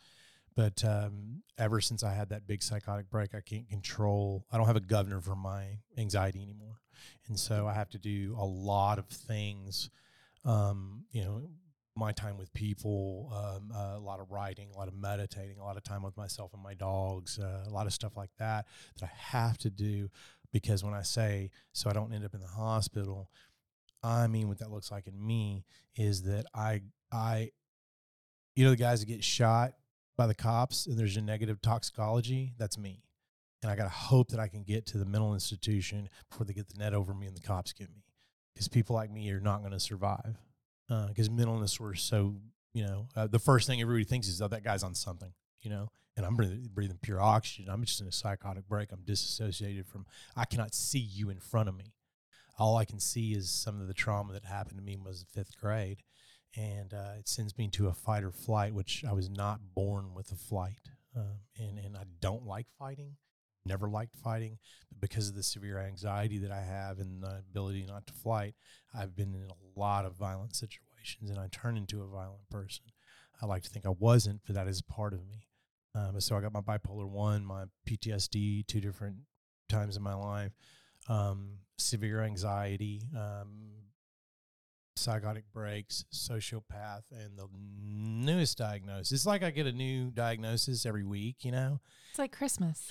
But 0.56 0.84
um, 0.84 1.42
ever 1.58 1.80
since 1.80 2.02
I 2.02 2.14
had 2.14 2.30
that 2.30 2.46
big 2.46 2.62
psychotic 2.62 3.10
break, 3.10 3.34
I 3.34 3.40
can't 3.40 3.68
control. 3.68 4.46
I 4.50 4.56
don't 4.56 4.66
have 4.66 4.76
a 4.76 4.80
governor 4.80 5.20
for 5.20 5.34
my 5.34 5.80
anxiety 5.98 6.42
anymore, 6.42 6.76
and 7.29 7.38
so 7.38 7.67
I 7.67 7.75
have 7.75 7.91
to 7.91 7.99
do 7.99 8.37
a 8.38 8.44
lot 8.44 8.99
of 8.99 9.06
things. 9.06 9.91
Um, 10.44 11.05
you 11.11 11.25
know, 11.25 11.43
my 11.96 12.12
time 12.12 12.37
with 12.37 12.52
people, 12.52 13.31
um, 13.32 13.70
uh, 13.75 13.96
a 13.96 14.00
lot 14.00 14.20
of 14.20 14.31
writing, 14.31 14.69
a 14.75 14.79
lot 14.79 14.88
of 14.88 14.94
meditating, 14.94 15.58
a 15.58 15.64
lot 15.64 15.76
of 15.76 15.85
time 15.85 16.02
with 16.02 16.17
myself 16.17 16.52
and 16.52 16.62
my 16.62 16.75
dogs, 16.75 17.38
uh, 17.38 17.64
a 17.67 17.70
lot 17.70 17.87
of 17.87 17.93
stuff 17.93 18.17
like 18.17 18.31
that 18.38 18.67
that 18.99 19.06
I 19.06 19.11
have 19.17 19.58
to 19.58 19.70
do 19.70 20.11
because 20.52 20.85
when 20.85 20.94
I 20.94 21.02
say 21.02 21.50
so, 21.73 21.91
I 21.91 21.93
don't 21.93 22.12
end 22.12 22.25
up 22.25 22.35
in 22.35 22.41
the 22.41 22.46
hospital. 22.46 23.31
I 24.02 24.26
mean, 24.26 24.49
what 24.49 24.58
that 24.58 24.70
looks 24.70 24.91
like 24.91 25.06
in 25.06 25.26
me 25.26 25.64
is 25.96 26.23
that 26.23 26.46
I, 26.55 26.82
I, 27.11 27.50
you 28.55 28.65
know, 28.65 28.70
the 28.70 28.77
guys 28.77 29.01
that 29.01 29.06
get 29.06 29.24
shot 29.24 29.74
by 30.17 30.27
the 30.27 30.34
cops 30.34 30.86
and 30.86 30.98
there's 30.98 31.17
a 31.17 31.22
negative 31.22 31.60
toxicology, 31.63 32.55
that's 32.58 32.79
me. 32.79 33.03
And 33.64 33.70
I 33.70 33.76
got 33.76 33.84
to 33.84 33.88
hope 33.88 34.28
that 34.28 34.38
I 34.38 34.46
can 34.46 34.62
get 34.62 34.84
to 34.88 34.98
the 34.98 35.06
mental 35.06 35.32
institution 35.32 36.10
before 36.28 36.44
they 36.44 36.52
get 36.52 36.68
the 36.68 36.78
net 36.78 36.92
over 36.92 37.14
me 37.14 37.26
and 37.26 37.34
the 37.34 37.40
cops 37.40 37.72
get 37.72 37.88
me. 37.88 38.04
Because 38.52 38.68
people 38.68 38.94
like 38.94 39.10
me 39.10 39.30
are 39.30 39.40
not 39.40 39.60
going 39.60 39.72
to 39.72 39.80
survive. 39.80 40.36
Because 40.86 41.30
mental 41.30 41.54
illness 41.54 41.78
so, 41.94 42.36
you 42.74 42.84
know, 42.84 43.08
uh, 43.16 43.26
the 43.26 43.38
first 43.38 43.66
thing 43.66 43.80
everybody 43.80 44.04
thinks 44.04 44.28
is, 44.28 44.42
oh, 44.42 44.48
that 44.48 44.64
guy's 44.64 44.82
on 44.82 44.94
something, 44.94 45.32
you 45.62 45.70
know, 45.70 45.88
and 46.14 46.26
I'm 46.26 46.36
breathing, 46.36 46.68
breathing 46.74 46.98
pure 47.00 47.22
oxygen. 47.22 47.70
I'm 47.70 47.82
just 47.82 48.02
in 48.02 48.06
a 48.06 48.12
psychotic 48.12 48.68
break. 48.68 48.92
I'm 48.92 49.00
disassociated 49.02 49.86
from, 49.86 50.04
I 50.36 50.44
cannot 50.44 50.74
see 50.74 50.98
you 50.98 51.30
in 51.30 51.40
front 51.40 51.70
of 51.70 51.74
me. 51.74 51.94
All 52.58 52.76
I 52.76 52.84
can 52.84 53.00
see 53.00 53.32
is 53.32 53.48
some 53.48 53.80
of 53.80 53.88
the 53.88 53.94
trauma 53.94 54.34
that 54.34 54.44
happened 54.44 54.76
to 54.76 54.84
me 54.84 54.98
was 55.02 55.22
in 55.22 55.26
fifth 55.42 55.58
grade 55.58 56.02
and 56.56 56.92
uh, 56.94 57.12
it 57.18 57.28
sends 57.28 57.56
me 57.58 57.68
to 57.68 57.88
a 57.88 57.92
fight 57.92 58.24
or 58.24 58.30
flight, 58.30 58.74
which 58.74 59.04
I 59.08 59.12
was 59.12 59.28
not 59.28 59.60
born 59.74 60.14
with 60.14 60.30
a 60.32 60.36
flight, 60.36 60.78
uh, 61.16 61.38
and 61.58 61.78
and 61.78 61.96
I 61.96 62.04
don't 62.20 62.46
like 62.46 62.66
fighting. 62.78 63.16
Never 63.66 63.88
liked 63.88 64.16
fighting, 64.16 64.58
but 64.90 65.00
because 65.00 65.28
of 65.28 65.34
the 65.34 65.42
severe 65.42 65.78
anxiety 65.78 66.38
that 66.38 66.50
I 66.50 66.60
have 66.60 66.98
and 66.98 67.22
the 67.22 67.42
ability 67.48 67.86
not 67.86 68.06
to 68.06 68.12
fight, 68.12 68.54
I've 68.94 69.16
been 69.16 69.34
in 69.34 69.48
a 69.50 69.80
lot 69.80 70.04
of 70.04 70.16
violent 70.16 70.54
situations, 70.54 71.30
and 71.30 71.38
I 71.38 71.48
turn 71.50 71.76
into 71.76 72.02
a 72.02 72.06
violent 72.06 72.48
person. 72.50 72.84
I 73.40 73.46
like 73.46 73.62
to 73.62 73.70
think 73.70 73.86
I 73.86 73.94
wasn't, 73.98 74.42
but 74.46 74.54
that 74.54 74.68
is 74.68 74.82
part 74.82 75.14
of 75.14 75.26
me. 75.26 75.48
Um, 75.94 76.20
so 76.20 76.36
I 76.36 76.40
got 76.40 76.52
my 76.52 76.60
bipolar 76.60 77.08
one, 77.08 77.44
my 77.44 77.64
PTSD, 77.88 78.66
two 78.66 78.80
different 78.80 79.16
times 79.68 79.96
in 79.96 80.02
my 80.02 80.14
life, 80.14 80.52
um, 81.08 81.58
severe 81.78 82.22
anxiety, 82.22 83.02
um, 83.16 83.83
psychotic 84.96 85.44
breaks, 85.53 86.05
sociopath, 86.13 87.03
and 87.10 87.36
the 87.36 87.46
newest 87.82 88.58
diagnosis. 88.58 89.13
It's 89.13 89.27
like 89.27 89.43
I 89.43 89.51
get 89.51 89.67
a 89.67 89.72
new 89.72 90.10
diagnosis 90.10 90.86
every 90.86 91.05
week, 91.05 91.44
you 91.44 91.53
know? 91.53 91.81
It's 92.10 92.19
like 92.19 92.31
Christmas. 92.32 92.91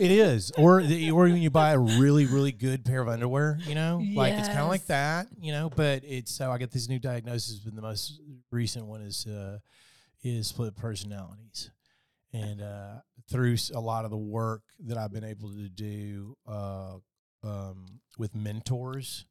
It 0.00 0.10
is. 0.10 0.50
Or 0.58 0.82
the, 0.82 1.12
or 1.12 1.24
when 1.24 1.36
you 1.36 1.50
buy 1.50 1.72
a 1.72 1.78
really, 1.78 2.26
really 2.26 2.50
good 2.50 2.84
pair 2.84 3.00
of 3.00 3.08
underwear, 3.08 3.58
you 3.66 3.74
know? 3.76 4.04
Like 4.14 4.34
it's 4.34 4.48
kind 4.48 4.60
of 4.60 4.68
like 4.68 4.86
that, 4.86 5.28
you 5.40 5.52
know, 5.52 5.70
but 5.70 6.02
it's 6.04 6.32
so 6.32 6.50
I 6.50 6.58
get 6.58 6.72
these 6.72 6.88
new 6.88 6.98
diagnoses, 6.98 7.60
but 7.60 7.74
the 7.76 7.82
most 7.82 8.20
recent 8.50 8.86
one 8.86 9.02
is 9.02 9.26
uh 9.26 9.58
is 10.22 10.48
split 10.48 10.74
personalities. 10.76 11.70
And 12.32 12.60
uh 12.60 12.94
through 13.30 13.56
a 13.74 13.80
lot 13.80 14.04
of 14.04 14.10
the 14.10 14.16
work 14.16 14.62
that 14.86 14.98
I've 14.98 15.12
been 15.12 15.24
able 15.24 15.50
to 15.50 15.68
do 15.68 16.36
uh 16.48 16.96
um 17.44 18.00
with 18.18 18.34
mentors, 18.34 19.26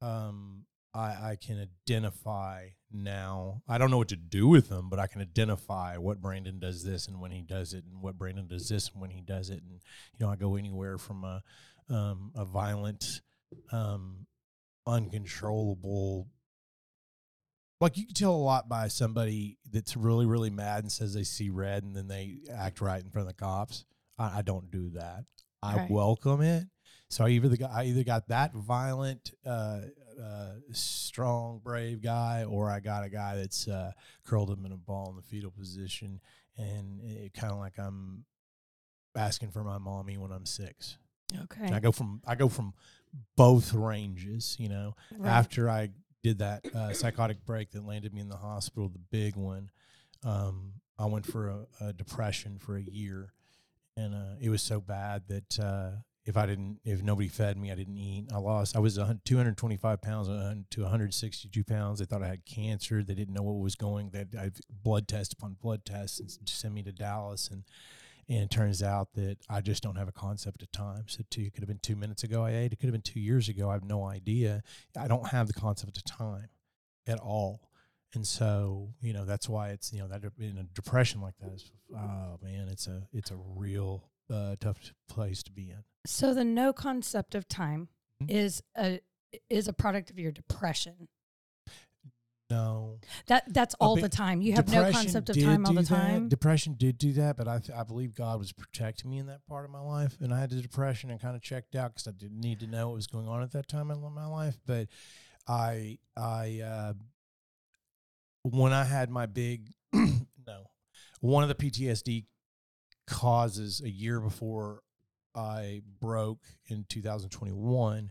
um 0.00 0.64
I, 0.98 1.30
I 1.30 1.36
can 1.36 1.68
identify 1.86 2.70
now. 2.90 3.62
I 3.68 3.78
don't 3.78 3.90
know 3.90 3.98
what 3.98 4.08
to 4.08 4.16
do 4.16 4.48
with 4.48 4.68
them, 4.68 4.88
but 4.90 4.98
I 4.98 5.06
can 5.06 5.20
identify 5.20 5.96
what 5.96 6.20
Brandon 6.20 6.58
does 6.58 6.82
this 6.82 7.06
and 7.06 7.20
when 7.20 7.30
he 7.30 7.42
does 7.42 7.72
it, 7.72 7.84
and 7.84 8.02
what 8.02 8.18
Brandon 8.18 8.48
does 8.48 8.68
this 8.68 8.90
and 8.90 9.00
when 9.00 9.10
he 9.10 9.20
does 9.20 9.48
it. 9.50 9.62
And 9.62 9.80
you 10.18 10.26
know, 10.26 10.28
I 10.28 10.36
go 10.36 10.56
anywhere 10.56 10.98
from 10.98 11.22
a 11.24 11.42
um, 11.88 12.32
a 12.34 12.44
violent, 12.44 13.22
um, 13.70 14.26
uncontrollable. 14.86 16.26
Like 17.80 17.96
you 17.96 18.04
can 18.04 18.14
tell 18.14 18.34
a 18.34 18.36
lot 18.36 18.68
by 18.68 18.88
somebody 18.88 19.58
that's 19.70 19.96
really, 19.96 20.26
really 20.26 20.50
mad 20.50 20.82
and 20.82 20.90
says 20.90 21.14
they 21.14 21.22
see 21.22 21.48
red, 21.48 21.84
and 21.84 21.94
then 21.94 22.08
they 22.08 22.38
act 22.52 22.80
right 22.80 23.02
in 23.02 23.10
front 23.10 23.28
of 23.28 23.36
the 23.36 23.40
cops. 23.40 23.84
I, 24.18 24.38
I 24.38 24.42
don't 24.42 24.70
do 24.70 24.90
that. 24.90 25.24
I 25.62 25.76
Right. 25.76 25.90
welcome 25.90 26.42
it. 26.42 26.64
So 27.10 27.24
I 27.24 27.30
either 27.30 27.56
got 27.56 27.70
I 27.70 27.84
either 27.84 28.04
got 28.04 28.28
that 28.28 28.52
violent, 28.52 29.32
uh, 29.46 29.80
uh, 30.22 30.54
strong, 30.72 31.60
brave 31.62 32.02
guy, 32.02 32.44
or 32.44 32.70
I 32.70 32.80
got 32.80 33.04
a 33.04 33.08
guy 33.08 33.36
that's 33.36 33.68
uh, 33.68 33.92
curled 34.24 34.50
him 34.50 34.64
in 34.64 34.72
a 34.72 34.76
ball 34.76 35.08
in 35.10 35.16
the 35.16 35.22
fetal 35.22 35.50
position, 35.50 36.20
and 36.56 37.00
it 37.02 37.34
kind 37.34 37.52
of 37.52 37.58
like 37.58 37.78
I'm 37.78 38.24
asking 39.16 39.50
for 39.50 39.64
my 39.64 39.78
mommy 39.78 40.16
when 40.16 40.32
I'm 40.32 40.46
six. 40.46 40.98
Okay. 41.42 41.66
And 41.66 41.74
I 41.74 41.80
go 41.80 41.92
from 41.92 42.22
I 42.26 42.34
go 42.34 42.48
from 42.48 42.74
both 43.36 43.74
ranges, 43.74 44.56
you 44.58 44.68
know. 44.68 44.94
Right. 45.16 45.30
After 45.30 45.68
I 45.68 45.90
did 46.22 46.38
that 46.38 46.66
uh, 46.74 46.92
psychotic 46.92 47.44
break 47.44 47.70
that 47.72 47.84
landed 47.84 48.12
me 48.12 48.20
in 48.20 48.28
the 48.28 48.36
hospital, 48.36 48.88
the 48.88 48.98
big 49.10 49.36
one, 49.36 49.70
um, 50.24 50.72
I 50.98 51.06
went 51.06 51.26
for 51.26 51.48
a, 51.48 51.66
a 51.80 51.92
depression 51.92 52.58
for 52.58 52.76
a 52.76 52.82
year, 52.82 53.32
and 53.96 54.14
uh, 54.14 54.36
it 54.40 54.50
was 54.50 54.62
so 54.62 54.80
bad 54.80 55.22
that 55.28 55.60
uh, 55.60 55.90
if 56.28 56.36
I 56.36 56.44
didn't, 56.44 56.80
if 56.84 57.02
nobody 57.02 57.26
fed 57.26 57.56
me, 57.56 57.72
I 57.72 57.74
didn't 57.74 57.96
eat. 57.96 58.26
I 58.30 58.36
lost. 58.36 58.76
I 58.76 58.80
was 58.80 58.96
225 59.24 60.02
pounds 60.02 60.28
to 60.28 60.82
162 60.82 61.64
pounds. 61.64 62.00
They 62.00 62.04
thought 62.04 62.22
I 62.22 62.28
had 62.28 62.44
cancer. 62.44 63.02
They 63.02 63.14
didn't 63.14 63.32
know 63.32 63.40
what 63.40 63.54
was 63.54 63.74
going. 63.74 64.10
They 64.10 64.26
I 64.38 64.50
blood 64.84 65.08
test 65.08 65.32
upon 65.32 65.56
blood 65.58 65.86
test 65.86 66.20
and 66.20 66.30
send 66.46 66.74
me 66.74 66.82
to 66.84 66.92
Dallas 66.92 67.48
and. 67.48 67.64
And 68.30 68.42
it 68.42 68.50
turns 68.50 68.82
out 68.82 69.14
that 69.14 69.38
I 69.48 69.62
just 69.62 69.82
don't 69.82 69.96
have 69.96 70.06
a 70.06 70.12
concept 70.12 70.60
of 70.60 70.70
time. 70.70 71.04
So 71.06 71.22
two, 71.30 71.44
it 71.44 71.54
could 71.54 71.62
have 71.62 71.68
been 71.68 71.78
two 71.78 71.96
minutes 71.96 72.24
ago 72.24 72.44
I 72.44 72.50
ate. 72.50 72.74
It 72.74 72.76
could 72.76 72.88
have 72.88 72.92
been 72.92 73.00
two 73.00 73.20
years 73.20 73.48
ago. 73.48 73.70
I 73.70 73.72
have 73.72 73.84
no 73.84 74.04
idea. 74.04 74.62
I 75.00 75.08
don't 75.08 75.28
have 75.28 75.46
the 75.46 75.54
concept 75.54 75.96
of 75.96 76.04
time 76.04 76.50
at 77.06 77.18
all. 77.20 77.70
And 78.12 78.26
so, 78.26 78.90
you 79.00 79.14
know, 79.14 79.24
that's 79.24 79.48
why 79.48 79.70
it's, 79.70 79.94
you 79.94 80.00
know, 80.00 80.08
that 80.08 80.24
in 80.38 80.58
a 80.58 80.64
depression 80.74 81.22
like 81.22 81.38
that 81.40 81.54
is, 81.54 81.72
oh 81.96 82.38
man, 82.42 82.68
it's 82.68 82.86
a, 82.86 83.08
it's 83.14 83.30
a 83.30 83.38
real 83.56 84.10
uh, 84.32 84.56
tough 84.60 84.92
place 85.08 85.42
to 85.44 85.52
be 85.52 85.70
in. 85.70 85.84
so 86.06 86.32
the 86.34 86.44
no 86.44 86.72
concept 86.72 87.34
of 87.34 87.48
time 87.48 87.88
Mhm. 88.22 88.30
is 88.30 88.62
a 88.76 89.00
is 89.50 89.68
a 89.68 89.72
product 89.72 90.10
of 90.10 90.18
your 90.18 90.32
depression. 90.32 91.08
No. 92.50 92.98
That 93.26 93.44
that's 93.52 93.74
all 93.74 93.94
the 93.96 94.08
time. 94.08 94.40
You 94.40 94.54
have 94.54 94.72
no 94.72 94.90
concept 94.90 95.28
of 95.28 95.38
time 95.38 95.66
all 95.66 95.74
the 95.74 95.82
that. 95.82 95.86
time. 95.88 96.28
Depression 96.30 96.76
did 96.78 96.96
do 96.96 97.12
that, 97.12 97.36
but 97.36 97.46
I, 97.46 97.58
th- 97.58 97.76
I 97.78 97.82
believe 97.82 98.14
God 98.14 98.38
was 98.38 98.52
protecting 98.52 99.10
me 99.10 99.18
in 99.18 99.26
that 99.26 99.44
part 99.46 99.66
of 99.66 99.70
my 99.70 99.80
life. 99.82 100.16
And 100.20 100.32
I 100.32 100.40
had 100.40 100.48
the 100.48 100.62
depression 100.62 101.10
and 101.10 101.20
kind 101.20 101.36
of 101.36 101.42
checked 101.42 101.74
out 101.74 101.92
because 101.94 102.08
I 102.08 102.12
didn't 102.12 102.40
need 102.40 102.60
to 102.60 102.66
know 102.66 102.88
what 102.88 102.94
was 102.94 103.06
going 103.06 103.28
on 103.28 103.42
at 103.42 103.50
that 103.52 103.68
time 103.68 103.90
in 103.90 104.00
my 104.14 104.24
life. 104.26 104.56
But 104.64 104.88
I, 105.46 105.98
I, 106.16 106.60
uh, 106.64 106.92
when 108.44 108.72
I 108.72 108.84
had 108.84 109.10
my 109.10 109.26
big, 109.26 109.68
no, 109.92 110.70
one 111.20 111.42
of 111.42 111.50
the 111.50 111.54
PTSD 111.54 112.24
causes 113.08 113.80
a 113.80 113.90
year 113.90 114.20
before 114.20 114.82
I 115.34 115.82
broke 116.00 116.44
in 116.66 116.84
2021 116.88 118.10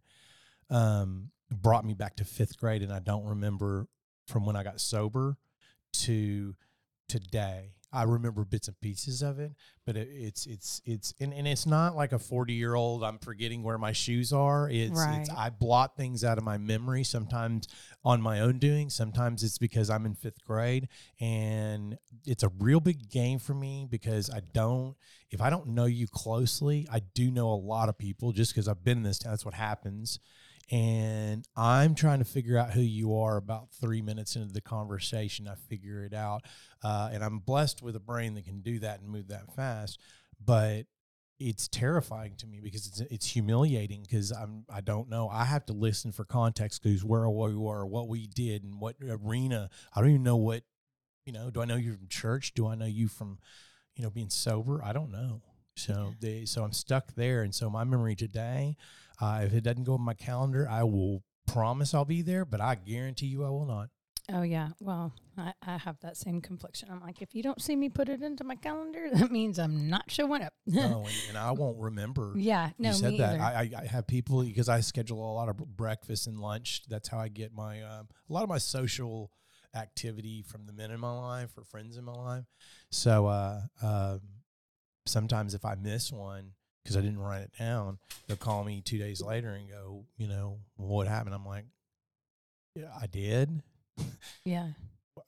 um, 0.69 1.31
brought 1.51 1.85
me 1.85 1.93
back 1.93 2.15
to 2.17 2.25
fifth 2.25 2.57
grade, 2.57 2.81
and 2.81 2.91
I 2.91 2.99
don't 2.99 3.25
remember 3.25 3.87
from 4.27 4.45
when 4.45 4.55
I 4.55 4.63
got 4.63 4.81
sober 4.81 5.37
to 5.93 6.55
today. 7.07 7.75
I 7.91 8.03
remember 8.03 8.43
bits 8.43 8.67
and 8.67 8.79
pieces 8.81 9.21
of 9.21 9.39
it, 9.39 9.53
but 9.85 9.95
it, 9.95 10.09
it's 10.11 10.45
it's 10.45 10.81
it's 10.85 11.13
and, 11.19 11.33
and 11.33 11.47
it's 11.47 11.65
not 11.65 11.95
like 11.95 12.11
a 12.11 12.19
forty 12.19 12.53
year 12.53 12.75
old. 12.75 13.03
I'm 13.03 13.17
forgetting 13.17 13.63
where 13.63 13.77
my 13.77 13.93
shoes 13.93 14.33
are. 14.33 14.69
It's, 14.69 14.99
it's 14.99 15.29
I 15.29 15.49
blot 15.49 15.95
things 15.95 16.23
out 16.23 16.37
of 16.37 16.43
my 16.43 16.57
memory 16.57 17.05
sometimes 17.05 17.67
on 18.03 18.21
my 18.21 18.41
own 18.41 18.59
doing. 18.59 18.89
Sometimes 18.89 19.41
it's 19.41 19.57
because 19.57 19.89
I'm 19.89 20.05
in 20.05 20.15
fifth 20.15 20.43
grade, 20.43 20.89
and 21.21 21.97
it's 22.25 22.43
a 22.43 22.49
real 22.59 22.81
big 22.81 23.09
game 23.09 23.39
for 23.39 23.53
me 23.53 23.87
because 23.89 24.29
I 24.29 24.41
don't. 24.53 24.95
If 25.31 25.41
I 25.41 25.49
don't 25.49 25.67
know 25.67 25.85
you 25.85 26.07
closely, 26.07 26.87
I 26.91 26.99
do 26.99 27.31
know 27.31 27.51
a 27.51 27.55
lot 27.55 27.89
of 27.89 27.97
people 27.97 28.33
just 28.33 28.53
because 28.53 28.67
I've 28.67 28.83
been 28.83 28.97
in 28.97 29.03
this 29.03 29.19
town. 29.19 29.31
That's 29.31 29.45
what 29.45 29.53
happens 29.53 30.19
and 30.69 31.47
I'm 31.55 31.95
trying 31.95 32.19
to 32.19 32.25
figure 32.25 32.57
out 32.57 32.71
who 32.71 32.81
you 32.81 33.17
are 33.17 33.37
about 33.37 33.69
three 33.71 34.01
minutes 34.01 34.35
into 34.35 34.53
the 34.53 34.61
conversation. 34.61 35.47
I 35.47 35.55
figure 35.55 36.03
it 36.03 36.13
out, 36.13 36.43
uh, 36.83 37.09
and 37.11 37.23
I'm 37.23 37.39
blessed 37.39 37.81
with 37.81 37.95
a 37.95 38.01
brain 38.01 38.33
that 38.35 38.45
can 38.45 38.61
do 38.61 38.79
that 38.79 38.99
and 38.99 39.09
move 39.09 39.29
that 39.29 39.53
fast. 39.55 39.99
But 40.43 40.85
it's 41.39 41.67
terrifying 41.67 42.35
to 42.37 42.47
me 42.47 42.59
because 42.61 42.87
it's 42.87 42.99
it's 43.11 43.27
humiliating 43.27 44.01
because 44.01 44.31
I'm 44.31 44.65
I 44.69 44.81
don't 44.81 45.09
know. 45.09 45.29
I 45.29 45.45
have 45.45 45.65
to 45.67 45.73
listen 45.73 46.11
for 46.11 46.25
context 46.25 46.81
clues 46.81 47.03
where 47.03 47.29
we 47.29 47.55
were, 47.55 47.85
what 47.85 48.07
we 48.07 48.27
did, 48.27 48.63
and 48.63 48.79
what 48.79 48.95
arena. 49.07 49.69
I 49.95 50.01
don't 50.01 50.09
even 50.09 50.23
know 50.23 50.37
what 50.37 50.63
you 51.25 51.33
know. 51.33 51.49
Do 51.49 51.61
I 51.61 51.65
know 51.65 51.75
you 51.75 51.93
from 51.93 52.07
church? 52.07 52.53
Do 52.53 52.67
I 52.67 52.75
know 52.75 52.85
you 52.85 53.07
from 53.07 53.39
you 53.95 54.03
know 54.03 54.09
being 54.09 54.29
sober? 54.29 54.83
I 54.83 54.93
don't 54.93 55.11
know. 55.11 55.41
So 55.75 56.13
they 56.19 56.45
so 56.45 56.63
I'm 56.63 56.73
stuck 56.73 57.13
there, 57.13 57.43
and 57.43 57.53
so 57.53 57.69
my 57.69 57.83
memory 57.83 58.15
today. 58.15 58.75
Uh, 59.19 59.41
if 59.43 59.53
it 59.53 59.61
doesn't 59.61 59.83
go 59.83 59.95
in 59.95 60.01
my 60.01 60.13
calendar, 60.13 60.67
I 60.69 60.83
will 60.83 61.23
promise 61.47 61.93
I'll 61.93 62.05
be 62.05 62.21
there, 62.21 62.45
but 62.45 62.61
I 62.61 62.75
guarantee 62.75 63.27
you 63.27 63.43
I 63.43 63.49
will 63.49 63.65
not. 63.65 63.89
Oh 64.29 64.41
yeah. 64.41 64.69
Well, 64.81 65.13
I, 65.37 65.53
I 65.65 65.77
have 65.77 65.99
that 66.01 66.17
same 66.17 66.41
confliction. 66.41 66.89
I'm 66.91 66.99
like, 66.99 67.21
if 67.21 67.33
you 67.33 67.41
don't 67.41 67.61
see 67.61 67.77
me 67.77 67.87
put 67.87 68.09
it 68.09 68.21
into 68.21 68.43
my 68.43 68.55
calendar, 68.55 69.09
that 69.13 69.31
means 69.31 69.57
I'm 69.57 69.89
not 69.89 70.11
showing 70.11 70.43
up. 70.43 70.53
No, 70.65 70.81
and, 71.07 71.15
and 71.29 71.37
I 71.37 71.51
won't 71.51 71.79
remember. 71.79 72.33
yeah. 72.35 72.71
No, 72.77 72.89
you 72.89 72.95
said 72.95 73.11
me 73.11 73.17
that. 73.19 73.39
either. 73.39 73.43
I, 73.43 73.79
I, 73.79 73.83
I 73.83 73.85
have 73.85 74.05
people 74.05 74.43
because 74.43 74.67
I 74.67 74.81
schedule 74.81 75.19
a 75.19 75.33
lot 75.33 75.47
of 75.47 75.57
breakfast 75.57 76.27
and 76.27 76.39
lunch. 76.39 76.81
That's 76.89 77.07
how 77.07 77.19
I 77.19 77.29
get 77.29 77.53
my 77.53 77.81
um, 77.83 78.09
a 78.29 78.33
lot 78.33 78.43
of 78.43 78.49
my 78.49 78.57
social 78.57 79.31
activity 79.73 80.43
from 80.45 80.65
the 80.65 80.73
men 80.73 80.91
in 80.91 80.99
my 80.99 81.11
life 81.11 81.51
or 81.57 81.63
friends 81.63 81.95
in 81.97 82.03
my 82.03 82.13
life. 82.13 82.45
So 82.91 83.27
uh, 83.27 83.61
um, 83.81 84.21
sometimes 85.05 85.53
if 85.53 85.63
I 85.63 85.75
miss 85.75 86.11
one 86.11 86.51
because 86.87 86.95
I 86.97 87.01
didn't 87.01 87.19
write 87.19 87.41
it 87.41 87.51
down, 87.59 87.97
they'll 88.27 88.37
call 88.37 88.63
me 88.63 88.79
two 88.79 88.97
days 88.97 89.21
later 89.21 89.49
and 89.49 89.69
go, 89.69 90.05
you 90.15 90.29
know, 90.29 90.59
what 90.77 91.05
happened? 91.05 91.35
I'm 91.35 91.45
like, 91.45 91.65
yeah, 92.75 92.85
I 92.97 93.07
did. 93.07 93.61
yeah. 94.45 94.69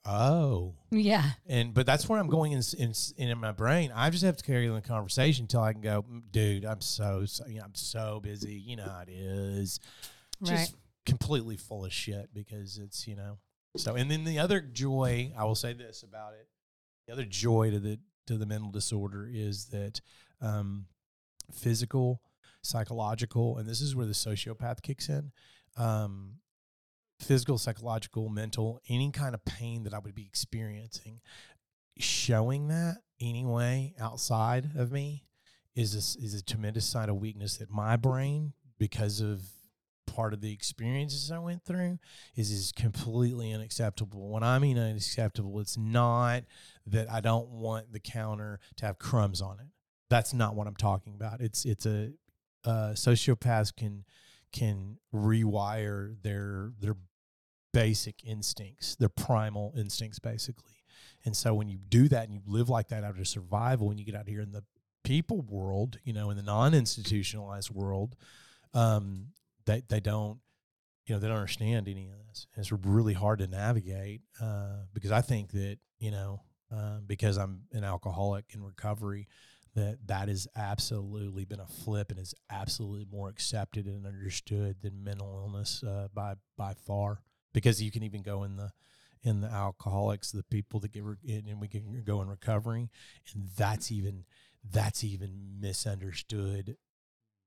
Oh, 0.05 0.75
Yeah. 0.91 1.31
and 1.47 1.73
but 1.73 1.85
that's 1.85 2.07
where 2.07 2.17
I'm 2.19 2.29
going 2.29 2.53
in 2.53 2.61
in, 2.77 2.93
in 3.17 3.37
my 3.39 3.51
brain. 3.51 3.91
I 3.93 4.09
just 4.09 4.23
have 4.23 4.37
to 4.37 4.43
carry 4.43 4.69
on 4.69 4.75
the 4.75 4.81
conversation 4.81 5.43
until 5.43 5.61
I 5.61 5.73
can 5.73 5.81
go, 5.81 6.03
"Mm, 6.03 6.21
dude. 6.31 6.63
I'm 6.63 6.79
so, 6.79 7.25
so 7.25 7.45
you 7.47 7.57
know, 7.57 7.65
I'm 7.65 7.75
so 7.75 8.19
busy. 8.23 8.53
You 8.53 8.77
know 8.77 8.83
how 8.83 9.01
it 9.01 9.09
is. 9.09 9.79
Just 10.43 10.73
Right. 10.73 10.81
completely 11.05 11.57
full 11.57 11.83
of 11.85 11.91
shit 11.91 12.33
because 12.33 12.77
it's 12.77 13.05
you 13.07 13.15
know. 13.15 13.39
So 13.77 13.95
and 13.95 14.09
then 14.09 14.23
the 14.23 14.39
other 14.39 14.61
joy, 14.61 15.33
I 15.37 15.43
will 15.43 15.55
say 15.55 15.73
this 15.73 16.03
about 16.03 16.33
it. 16.33 16.47
The 17.07 17.13
other 17.13 17.25
joy 17.25 17.71
to 17.71 17.79
the 17.79 17.99
to 18.27 18.37
the 18.37 18.45
mental 18.45 18.71
disorder 18.71 19.27
is 19.29 19.65
that 19.65 19.99
um, 20.39 20.85
physical, 21.51 22.21
psychological, 22.61 23.57
and 23.57 23.67
this 23.67 23.81
is 23.81 23.95
where 23.95 24.05
the 24.05 24.13
sociopath 24.13 24.81
kicks 24.81 25.09
in. 25.09 25.31
Um, 25.77 26.39
physical, 27.19 27.57
psychological, 27.57 28.29
mental, 28.29 28.81
any 28.89 29.11
kind 29.11 29.33
of 29.35 29.43
pain 29.45 29.83
that 29.83 29.93
I 29.93 29.99
would 29.99 30.15
be 30.15 30.25
experiencing, 30.25 31.21
showing 31.97 32.69
that 32.69 32.97
anyway 33.19 33.93
outside 33.99 34.71
of 34.77 34.91
me 34.91 35.25
is 35.75 35.95
a, 35.95 36.23
is 36.23 36.33
a 36.33 36.43
tremendous 36.43 36.85
sign 36.85 37.09
of 37.09 37.17
weakness 37.17 37.57
that 37.57 37.69
my 37.69 37.95
brain, 37.95 38.53
because 38.77 39.21
of 39.21 39.41
part 40.05 40.33
of 40.33 40.41
the 40.41 40.51
experiences 40.51 41.31
I 41.31 41.39
went 41.39 41.63
through, 41.63 41.99
is 42.35 42.51
is 42.51 42.71
completely 42.71 43.53
unacceptable. 43.53 44.29
When 44.29 44.43
I 44.43 44.59
mean 44.59 44.77
unacceptable, 44.77 45.59
it's 45.59 45.77
not 45.77 46.43
that 46.87 47.09
I 47.11 47.21
don't 47.21 47.49
want 47.49 47.91
the 47.91 47.99
counter 47.99 48.59
to 48.77 48.85
have 48.85 48.97
crumbs 48.97 49.41
on 49.41 49.59
it. 49.59 49.67
That's 50.09 50.33
not 50.33 50.55
what 50.55 50.67
I'm 50.67 50.75
talking 50.75 51.13
about. 51.13 51.41
It's 51.41 51.65
it's 51.65 51.85
a 51.85 52.11
uh, 52.65 52.93
sociopaths 52.93 53.75
can 53.75 54.05
can 54.51 54.97
rewire 55.13 56.15
their 56.21 56.71
their 56.79 56.95
basic 57.73 58.23
instincts, 58.23 58.95
their 58.95 59.09
primal 59.09 59.73
instincts, 59.77 60.19
basically. 60.19 60.73
And 61.25 61.35
so 61.35 61.53
when 61.53 61.69
you 61.69 61.77
do 61.77 62.07
that 62.07 62.23
and 62.25 62.33
you 62.33 62.41
live 62.45 62.69
like 62.69 62.89
that 62.89 63.03
out 63.03 63.17
of 63.19 63.27
survival, 63.27 63.87
when 63.87 63.97
you 63.97 64.05
get 64.05 64.15
out 64.15 64.27
here 64.27 64.41
in 64.41 64.51
the 64.51 64.63
people 65.03 65.41
world, 65.41 65.97
you 66.03 66.13
know, 66.13 66.29
in 66.29 66.37
the 66.37 66.43
non-institutionalized 66.43 67.69
world, 67.71 68.15
um, 68.73 69.27
they 69.65 69.83
they 69.87 69.99
don't, 69.99 70.39
you 71.05 71.15
know, 71.15 71.19
they 71.19 71.27
don't 71.27 71.37
understand 71.37 71.87
any 71.87 72.07
of 72.07 72.13
this. 72.27 72.47
And 72.55 72.61
it's 72.61 72.71
really 72.71 73.13
hard 73.13 73.39
to 73.39 73.47
navigate 73.47 74.21
uh, 74.41 74.85
because 74.93 75.11
I 75.11 75.21
think 75.21 75.51
that 75.51 75.77
you 75.99 76.11
know, 76.11 76.41
uh, 76.73 76.99
because 77.05 77.37
I'm 77.37 77.63
an 77.73 77.83
alcoholic 77.83 78.45
in 78.53 78.63
recovery, 78.63 79.27
that 79.75 80.07
that 80.07 80.27
has 80.27 80.47
absolutely 80.55 81.45
been 81.45 81.59
a 81.59 81.67
flip 81.67 82.11
and 82.11 82.19
is 82.19 82.33
absolutely 82.49 83.05
more 83.11 83.29
accepted 83.29 83.85
and 83.85 84.05
understood 84.05 84.77
than 84.81 85.03
mental 85.03 85.41
illness 85.43 85.83
uh, 85.83 86.07
by 86.13 86.35
by 86.57 86.73
far. 86.73 87.21
because 87.53 87.81
you 87.81 87.91
can 87.91 88.03
even 88.03 88.21
go 88.21 88.43
in 88.43 88.55
the 88.57 88.71
in 89.21 89.41
the 89.41 89.49
alcoholics, 89.49 90.31
the 90.31 90.43
people 90.43 90.79
that 90.79 90.93
get 90.93 91.03
re- 91.03 91.15
and 91.27 91.59
we 91.59 91.67
can 91.67 92.03
go 92.05 92.21
in 92.21 92.29
recovery, 92.29 92.89
and 93.33 93.49
that's 93.57 93.91
even 93.91 94.23
that's 94.63 95.03
even 95.03 95.57
misunderstood 95.59 96.77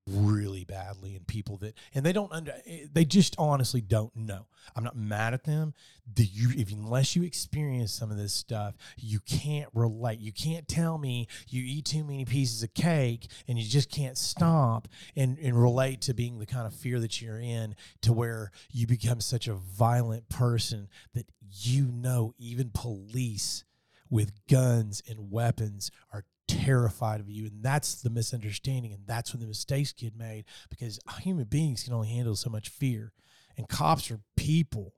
really 0.05 0.65
badly 0.65 1.15
and 1.15 1.25
people 1.27 1.57
that 1.57 1.73
and 1.93 2.05
they 2.05 2.11
don't 2.11 2.31
under 2.33 2.53
eh, 2.65 2.85
they 2.91 3.05
just 3.05 3.35
honestly 3.37 3.79
don't 3.79 4.15
know. 4.15 4.47
I'm 4.75 4.83
not 4.83 4.97
mad 4.97 5.33
at 5.33 5.45
them. 5.45 5.73
The 6.13 6.25
you 6.25 6.49
if 6.57 6.71
unless 6.71 7.15
you 7.15 7.23
experience 7.23 7.93
some 7.93 8.11
of 8.11 8.17
this 8.17 8.33
stuff 8.33 8.75
you 8.97 9.19
can't 9.21 9.69
relate. 9.73 10.19
You 10.19 10.33
can't 10.33 10.67
tell 10.67 10.97
me 10.97 11.27
you 11.47 11.63
eat 11.65 11.85
too 11.85 12.03
many 12.03 12.25
pieces 12.25 12.63
of 12.63 12.73
cake 12.73 13.27
and 13.47 13.57
you 13.57 13.67
just 13.67 13.89
can't 13.89 14.17
stop 14.17 14.87
and 15.15 15.37
and 15.39 15.59
relate 15.61 16.01
to 16.01 16.13
being 16.13 16.39
the 16.39 16.45
kind 16.45 16.67
of 16.67 16.73
fear 16.73 16.99
that 16.99 17.21
you're 17.21 17.39
in 17.39 17.75
to 18.01 18.11
where 18.11 18.51
you 18.71 18.85
become 18.87 19.21
such 19.21 19.47
a 19.47 19.53
violent 19.53 20.27
person 20.27 20.89
that 21.13 21.27
you 21.49 21.85
know 21.85 22.33
even 22.37 22.71
police 22.73 23.63
with 24.09 24.31
guns 24.47 25.01
and 25.09 25.31
weapons 25.31 25.89
are 26.11 26.25
terrified 26.63 27.19
of 27.19 27.29
you 27.29 27.45
and 27.47 27.63
that's 27.63 28.01
the 28.01 28.09
misunderstanding 28.09 28.93
and 28.93 29.05
that's 29.05 29.33
when 29.33 29.41
the 29.41 29.47
mistakes 29.47 29.91
get 29.93 30.15
made 30.15 30.45
because 30.69 30.99
human 31.21 31.45
beings 31.45 31.83
can 31.83 31.93
only 31.93 32.07
handle 32.09 32.35
so 32.35 32.49
much 32.49 32.69
fear 32.69 33.11
and 33.57 33.67
cops 33.67 34.09
are 34.11 34.19
people 34.37 34.93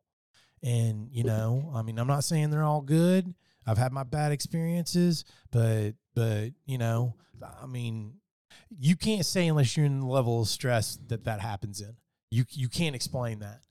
and 0.63 1.09
you 1.11 1.23
know 1.31 1.71
i 1.75 1.81
mean 1.81 1.97
i'm 1.97 2.07
not 2.07 2.23
saying 2.23 2.49
they're 2.49 2.63
all 2.63 2.81
good 2.81 3.33
i've 3.65 3.77
had 3.77 3.91
my 3.91 4.03
bad 4.03 4.31
experiences 4.31 5.23
but 5.51 5.91
but 6.13 6.49
you 6.65 6.77
know 6.77 7.13
i 7.61 7.65
mean 7.65 8.13
you 8.77 8.95
can't 8.95 9.25
say 9.25 9.47
unless 9.47 9.75
you're 9.75 9.85
in 9.85 9.99
the 10.01 10.05
level 10.05 10.41
of 10.41 10.47
stress 10.47 10.97
that 11.07 11.23
that 11.25 11.39
happens 11.41 11.81
in 11.81 11.95
you 12.31 12.43
you 12.51 12.69
can't 12.69 12.95
explain 12.95 13.39
that 13.39 13.61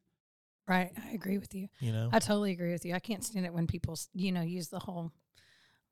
Right. 0.67 0.93
I 1.07 1.11
agree 1.13 1.37
with 1.37 1.55
you. 1.55 1.69
you 1.79 1.93
know 1.93 2.09
I 2.11 2.19
totally 2.21 2.53
agree 2.53 2.73
with 2.73 2.87
you. 2.87 2.95
I 2.95 2.99
can't 2.99 3.23
stand 3.23 3.45
it 3.45 3.53
when 3.53 3.67
people, 3.67 3.93
s- 3.93 4.09
you 4.15 4.33
know, 4.33 4.41
use 4.41 4.69
the 4.69 4.79
whole, 4.79 5.13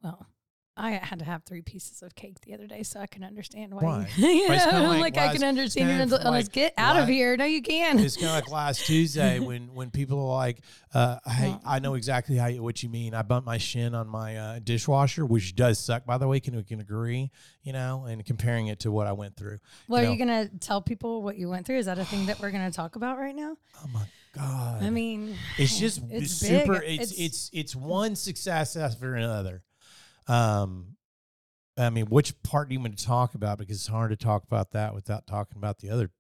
well, 0.03 0.27
I 0.75 0.93
had 0.93 1.19
to 1.19 1.25
have 1.27 1.45
three 1.45 1.61
pieces 1.61 2.03
of 2.03 2.15
cake 2.15 2.41
the 2.41 2.55
other 2.55 2.67
day, 2.67 2.83
so 2.83 2.99
I 2.99 3.07
can 3.07 3.23
understand 3.23 3.75
why. 3.75 3.83
Why? 3.83 4.09
You, 4.17 4.47
it's 4.51 4.65
know, 4.65 4.89
like 4.89 5.17
like, 5.17 5.19
I 5.19 5.33
can 5.33 5.45
understand 5.45 6.11
it. 6.11 6.25
Like 6.25 6.51
get 6.51 6.73
out 6.79 6.97
la- 6.97 7.03
of 7.03 7.09
here. 7.09 7.37
No, 7.37 7.45
you 7.45 7.61
can. 7.61 7.99
it's 7.99 8.17
kind 8.17 8.29
of 8.29 8.35
like 8.35 8.51
last 8.51 8.87
Tuesday 8.87 9.39
when 9.41 9.75
when 9.75 9.91
people 9.91 10.19
are 10.19 10.37
like, 10.37 10.61
uh, 10.95 11.19
"Hey, 11.27 11.49
Yeah. 11.49 11.59
I 11.67 11.79
know 11.79 11.95
exactly 11.95 12.37
how 12.37 12.47
you, 12.47 12.63
what 12.63 12.83
you 12.83 12.89
mean." 12.89 13.15
I 13.15 13.21
bumped 13.21 13.47
my 13.47 13.59
shin 13.59 13.95
on 13.95 14.09
my 14.09 14.37
uh, 14.37 14.59
dishwasher, 14.61 15.27
which 15.27 15.55
does 15.55 15.79
suck, 15.79 16.07
by 16.07 16.17
the 16.17 16.27
way. 16.27 16.41
Can 16.41 16.57
we 16.57 16.63
can 16.63 16.81
agree, 16.81 17.31
you 17.63 17.75
know, 17.75 18.07
and 18.07 18.25
comparing 18.25 18.69
it 18.69 18.81
to 18.81 18.91
what 18.91 19.07
I 19.07 19.13
went 19.13 19.37
through. 19.37 19.59
well, 19.89 20.03
you 20.03 20.09
are 20.09 20.13
you 20.13 20.25
going 20.25 20.49
to 20.49 20.59
tell 20.59 20.81
people 20.81 21.23
what 21.23 21.37
you 21.37 21.51
went 21.51 21.67
through? 21.67 21.79
Is 21.79 21.87
that 21.87 21.99
a 21.99 22.05
thing 22.05 22.27
that 22.27 22.41
we're 22.41 22.51
going 22.51 22.71
to 22.71 22.75
talk 22.75 22.97
about 22.97 23.19
right 23.19 23.37
now? 23.37 23.57
Oh 23.85 23.89
my 23.93 24.05
god! 24.35 24.83
I 24.83 24.89
mean, 24.89 25.37
it's 25.59 25.79
just 25.79 26.01
it's 26.09 26.33
super. 26.33 26.81
big. 26.81 27.01
It's, 27.01 27.13
it's 27.13 27.51
it's 27.53 27.77
one 27.77 28.17
success 28.17 28.75
after 28.75 29.15
another. 29.15 29.63
Um, 30.29 30.97
I 31.79 31.91
mean, 31.91 32.07
which 32.07 32.41
part 32.43 32.69
do 32.69 32.75
you 32.75 32.81
want 32.81 32.97
to 32.99 33.05
talk 33.05 33.35
about? 33.35 33.59
Because 33.59 33.77
it's 33.77 33.87
hard 33.87 34.11
to 34.11 34.17
talk 34.17 34.45
about 34.45 34.73
that 34.73 34.95
without 34.95 35.27
talking 35.27 35.57
about 35.57 35.79
the 35.79 35.91
other 35.91 36.11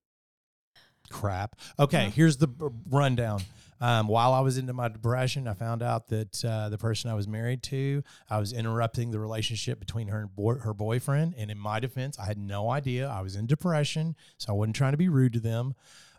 crap. 1.11 1.57
Okay, 1.79 2.05
Yeah. 2.05 2.11
here's 2.11 2.39
the 2.39 2.49
rundown. 2.89 3.43
Um, 3.81 4.07
while 4.07 4.33
I 4.33 4.41
was 4.41 4.59
into 4.59 4.73
my 4.73 4.87
depression, 4.89 5.49
I 5.49 5.55
found 5.55 5.83
out 5.83 6.07
that 6.09 6.45
uh, 6.45 6.69
the 6.69 6.79
person 6.79 7.11
I 7.11 7.15
was 7.15 7.27
married 7.27 7.65
to, 7.65 8.03
I 8.31 8.39
was 8.39 8.53
interrupting 8.53 9.11
the 9.11 9.19
relationship 9.19 9.81
between 9.81 10.07
her 10.09 10.21
and 10.21 10.35
boy, 10.35 10.55
her 10.55 10.73
boyfriend. 10.73 11.35
And 11.37 11.51
in 11.51 11.59
my 11.59 11.81
defense, 11.81 12.17
I 12.19 12.27
had 12.27 12.39
no 12.39 12.71
idea. 12.71 13.09
I 13.09 13.23
was 13.23 13.35
in 13.35 13.47
depression, 13.47 14.15
so 14.39 14.53
I 14.53 14.57
wasn't 14.57 14.77
trying 14.77 14.93
to 14.93 14.99
be 14.99 15.09
rude 15.09 15.33
to 15.33 15.41
them. 15.41 15.75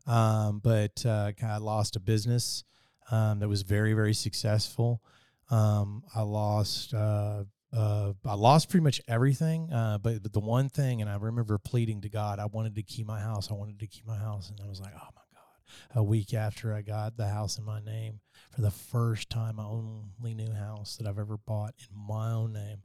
Um, 0.06 0.60
but 0.60 1.06
uh, 1.06 1.32
I 1.42 1.58
lost 1.58 1.96
a 1.96 2.02
business 2.02 2.66
um, 3.10 3.40
that 3.40 3.48
was 3.48 3.62
very, 3.62 3.94
very 3.94 4.13
successful. 4.13 5.02
Um, 5.50 6.04
I 6.13 6.22
lost. 6.22 6.94
Uh, 6.94 7.46
uh, 7.75 8.13
I 8.25 8.36
lost 8.36 8.70
pretty 8.70 8.84
much 8.84 9.01
everything, 9.08 9.72
uh, 9.72 9.98
but 9.98 10.22
but 10.24 10.33
the 10.33 10.40
one 10.40 10.70
thing, 10.70 11.01
and 11.01 11.09
I 11.09 11.16
remember 11.16 11.57
pleading 11.57 12.01
to 12.01 12.09
God, 12.09 12.40
I 12.40 12.46
wanted 12.46 12.75
to 12.75 12.83
keep 12.83 13.07
my 13.07 13.20
house. 13.20 13.50
I 13.50 13.55
wanted 13.55 13.79
to 13.79 13.88
keep 13.88 14.05
my 14.05 14.18
house, 14.18 14.50
and 14.50 14.59
I 14.64 14.68
was 14.70 14.79
like, 14.79 14.94
oh 14.96 15.09
my 15.16 15.22
God! 15.33 16.00
A 16.00 16.03
week 16.03 16.33
after 16.33 16.74
I 16.74 16.81
got 16.81 17.18
the 17.18 17.27
house 17.27 17.57
in 17.57 17.64
my 17.66 17.79
name, 17.79 18.20
for 18.51 18.62
the 18.62 18.72
first 18.72 19.29
time, 19.29 19.55
my 19.55 19.66
only 19.66 20.33
new 20.36 20.53
house 20.53 20.98
that 20.98 21.07
I've 21.07 21.18
ever 21.20 21.38
bought 21.38 21.74
in 21.79 21.96
my 22.07 22.31
own 22.31 22.53
name, 22.53 22.83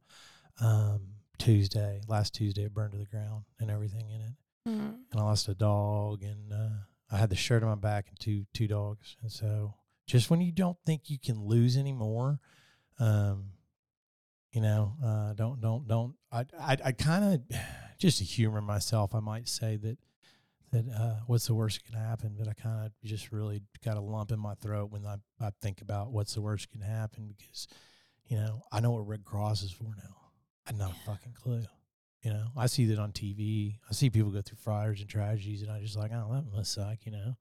um, 0.61 1.01
Tuesday, 1.39 2.01
last 2.09 2.35
Tuesday, 2.35 2.65
it 2.65 2.75
burned 2.75 2.93
to 2.93 2.99
the 2.99 3.05
ground 3.05 3.45
and 3.61 3.71
everything 3.71 4.09
in 4.11 4.21
it 4.21 4.33
Mm. 4.67 4.97
and 5.13 5.21
I 5.21 5.23
lost 5.23 5.49
a 5.49 5.55
dog, 5.55 6.23
and 6.23 6.53
uh, 6.53 6.69
I 7.11 7.17
had 7.17 7.31
the 7.31 7.37
shirt 7.37 7.63
on 7.63 7.69
my 7.71 7.75
back 7.77 8.07
and 8.09 8.19
two 8.21 8.45
two 8.53 8.67
dogs. 8.69 9.17
And 9.23 9.31
so, 9.33 9.75
just 10.07 10.29
when 10.31 10.41
you 10.43 10.53
don't 10.53 10.77
think 10.85 11.09
you 11.09 11.19
can 11.19 11.43
lose 11.47 11.77
anymore, 11.77 12.41
um, 12.99 13.53
you 14.53 14.61
know, 14.61 14.95
uh, 15.05 15.33
don't 15.35 15.61
don't 15.61 15.87
don't. 15.87 16.15
I 16.33 16.45
I, 16.59 16.77
I 16.87 16.93
kind 16.93 17.35
of 17.51 17.59
just 17.99 18.19
to 18.19 18.25
humor 18.25 18.61
myself, 18.61 19.15
I 19.15 19.21
might 19.21 19.49
say 19.49 19.77
that 19.77 19.99
that 20.73 20.85
uh, 20.89 21.21
what's 21.27 21.47
the 21.47 21.55
worst 21.55 21.81
that 21.81 21.91
can 21.91 22.01
happen, 22.01 22.35
but 22.39 22.49
I 22.49 22.53
kind 22.53 22.87
of 22.87 22.93
just 23.05 23.33
really 23.33 23.63
got 23.85 23.97
a 23.97 24.01
lump 24.01 24.33
in 24.33 24.39
my 24.39 24.55
throat 24.55 24.91
when 24.91 25.07
I 25.07 25.17
I 25.41 25.51
think 25.63 25.81
about 25.81 26.13
what's 26.13 26.35
the 26.35 26.43
worst 26.43 26.71
that 26.71 26.79
can 26.79 26.87
happen 26.87 27.35
because, 27.37 27.69
you 28.27 28.37
know, 28.37 28.63
I 28.71 28.81
know 28.81 28.91
what 28.91 29.07
Red 29.07 29.25
Cross 29.25 29.63
is 29.63 29.73
for 29.73 29.85
now. 29.85 30.17
I 30.67 30.71
had 30.71 30.79
no 30.79 30.91
fucking 31.07 31.33
clue. 31.33 31.65
You 32.23 32.33
know, 32.33 32.47
I 32.57 32.67
see 32.67 32.87
that 32.87 32.99
on 32.99 33.13
TV. 33.13 33.79
I 33.89 33.93
see 33.93 34.11
people 34.11 34.31
go 34.31 34.43
through 34.43 34.59
fires 34.59 35.01
and 35.01 35.09
tragedies, 35.09 35.63
and 35.63 35.71
I 35.71 35.81
just 35.81 35.97
like, 35.97 36.11
oh, 36.13 36.31
that 36.33 36.57
must 36.57 36.73
suck. 36.75 36.99
You 37.05 37.13
know, 37.13 37.35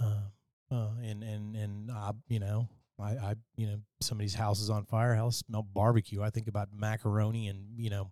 um, 0.00 0.22
uh, 0.70 0.90
and 1.02 1.22
and 1.22 1.56
and 1.56 1.90
I, 1.90 2.10
you 2.28 2.40
know, 2.40 2.68
I, 2.98 3.10
I, 3.10 3.34
you 3.56 3.66
know, 3.66 3.78
somebody's 4.00 4.34
house 4.34 4.60
is 4.60 4.70
on 4.70 4.84
fire. 4.84 5.14
Hell, 5.14 5.30
smell 5.30 5.62
barbecue. 5.62 6.22
I 6.22 6.30
think 6.30 6.48
about 6.48 6.68
macaroni 6.74 7.48
and 7.48 7.78
you 7.78 7.90
know, 7.90 8.10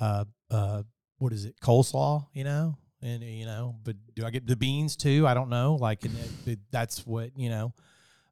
uh, 0.00 0.24
uh, 0.50 0.82
what 1.18 1.32
is 1.32 1.44
it, 1.44 1.56
coleslaw? 1.60 2.26
You 2.32 2.44
know, 2.44 2.76
and 3.02 3.22
you 3.22 3.46
know, 3.46 3.76
but 3.82 3.96
do 4.14 4.24
I 4.24 4.30
get 4.30 4.46
the 4.46 4.56
beans 4.56 4.96
too? 4.96 5.26
I 5.26 5.34
don't 5.34 5.50
know. 5.50 5.74
Like, 5.74 6.04
and 6.04 6.16
it, 6.16 6.52
it, 6.52 6.58
that's 6.70 7.06
what 7.06 7.30
you 7.36 7.50
know. 7.50 7.72